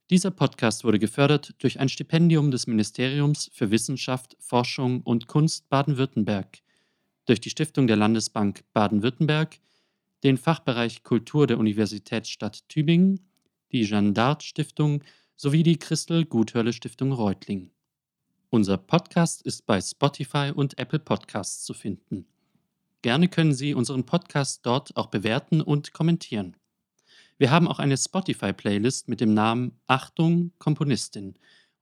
Dieser 0.09 0.31
Podcast 0.31 0.83
wurde 0.83 0.99
gefördert 0.99 1.55
durch 1.59 1.79
ein 1.79 1.91
Stipendium 1.91 2.51
des 2.51 2.67
Ministeriums 2.67 3.51
für 3.53 3.71
Wissenschaft, 3.71 4.35
Forschung 4.41 5.03
und 5.03 5.27
Kunst 5.27 5.69
Baden-Württemberg, 5.69 6.63
durch 7.27 7.39
die 7.39 7.51
Stiftung 7.51 7.87
der 7.87 7.97
Landesbank 7.97 8.65
Baden-Württemberg, 8.73 9.61
den 10.23 10.39
Fachbereich 10.39 11.03
Kultur 11.03 11.47
der 11.47 11.59
Universitätsstadt 11.59 12.67
Tübingen, 12.71 13.29
die 13.73 13.85
Jeanne 13.85 14.13
d'Arc 14.13 14.41
Stiftung 14.41 15.05
sowie 15.37 15.65
die 15.65 15.79
Christel 15.79 16.25
Guthörle 16.25 16.73
Stiftung 16.73 17.13
Reutling. 17.13 17.71
Unser 18.49 18.79
Podcast 18.79 19.43
ist 19.43 19.67
bei 19.67 19.83
Spotify 19.83 20.51
und 20.55 20.79
Apple 20.79 21.01
Podcasts 21.01 21.63
zu 21.63 21.75
finden. 21.75 22.27
Gerne 23.05 23.29
können 23.29 23.53
Sie 23.53 23.75
unseren 23.75 24.07
Podcast 24.07 24.65
dort 24.65 24.97
auch 24.97 25.09
bewerten 25.09 25.61
und 25.61 25.93
kommentieren. 25.93 26.57
Wir 27.37 27.51
haben 27.51 27.69
auch 27.69 27.79
eine 27.79 27.99
Spotify-Playlist 27.99 29.11
mit 29.11 29.21
dem 29.21 29.35
Namen 29.35 29.79
Achtung 29.87 30.53
Komponistin, 30.59 31.35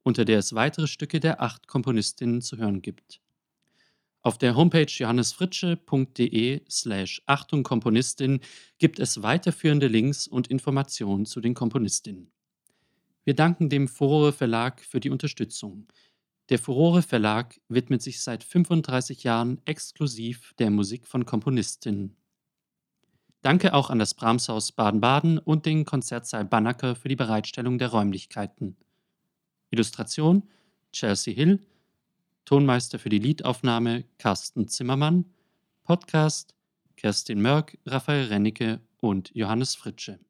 unter 0.03 0.25
der 0.25 0.41
es 0.41 0.53
weitere 0.57 0.89
Stücke 0.89 1.21
der 1.21 1.41
acht 1.41 1.69
Komponistinnen 1.69 2.43
zu 2.43 2.57
hören 2.57 2.83
gibt. 2.83 3.21
Auf 4.23 4.37
der 4.37 4.57
Homepage 4.57 4.89
johannesfritsche.de 4.89 6.63
slash 6.69 7.23
Achtung 7.27 7.63
Komponistin 7.63 8.41
gibt 8.79 8.99
es 8.99 9.23
weiterführende 9.23 9.87
Links 9.87 10.27
und 10.27 10.49
Informationen 10.49 11.25
zu 11.25 11.41
den 11.41 11.55
Komponistinnen. 11.55 12.33
Wir 13.23 13.37
danken 13.37 13.69
dem 13.69 13.87
Furore 13.87 14.33
Verlag 14.33 14.81
für 14.81 14.99
die 14.99 15.11
Unterstützung. 15.11 15.87
Der 16.53 16.59
Furore 16.59 17.01
Verlag 17.01 17.59
widmet 17.71 18.03
sich 18.03 18.21
seit 18.21 18.45
35 18.45 19.25
Jahren 19.25 19.63
exklusiv 19.65 20.53
der 20.59 20.69
Musik 20.69 21.07
von 21.07 21.25
Komponistinnen. 21.25 22.15
Danke 23.41 23.73
auch 23.73 23.89
an 23.89 23.99
das 23.99 24.13
Brahmshaus 24.13 24.71
Baden-Baden 24.73 25.39
und 25.39 25.65
den 25.65 25.87
Konzertsaal 25.87 26.45
Banneker 26.45 26.95
für 26.95 27.09
die 27.09 27.17
Bereitstellung 27.17 27.79
der 27.79 27.89
Räumlichkeiten. 27.89 28.77
Illustration 29.71 30.43
Chelsea 30.93 31.33
Hill, 31.33 31.59
Tonmeister 32.45 32.99
für 32.99 33.09
die 33.09 33.19
Liedaufnahme 33.19 34.05
Carsten 34.19 34.69
Zimmermann, 34.69 35.25
Podcast 35.85 36.55
Kerstin 36.97 37.41
Mörk, 37.41 37.79
Raphael 37.87 38.27
Rennecke 38.27 38.83
und 39.01 39.35
Johannes 39.35 39.75
Fritsche. 39.75 40.21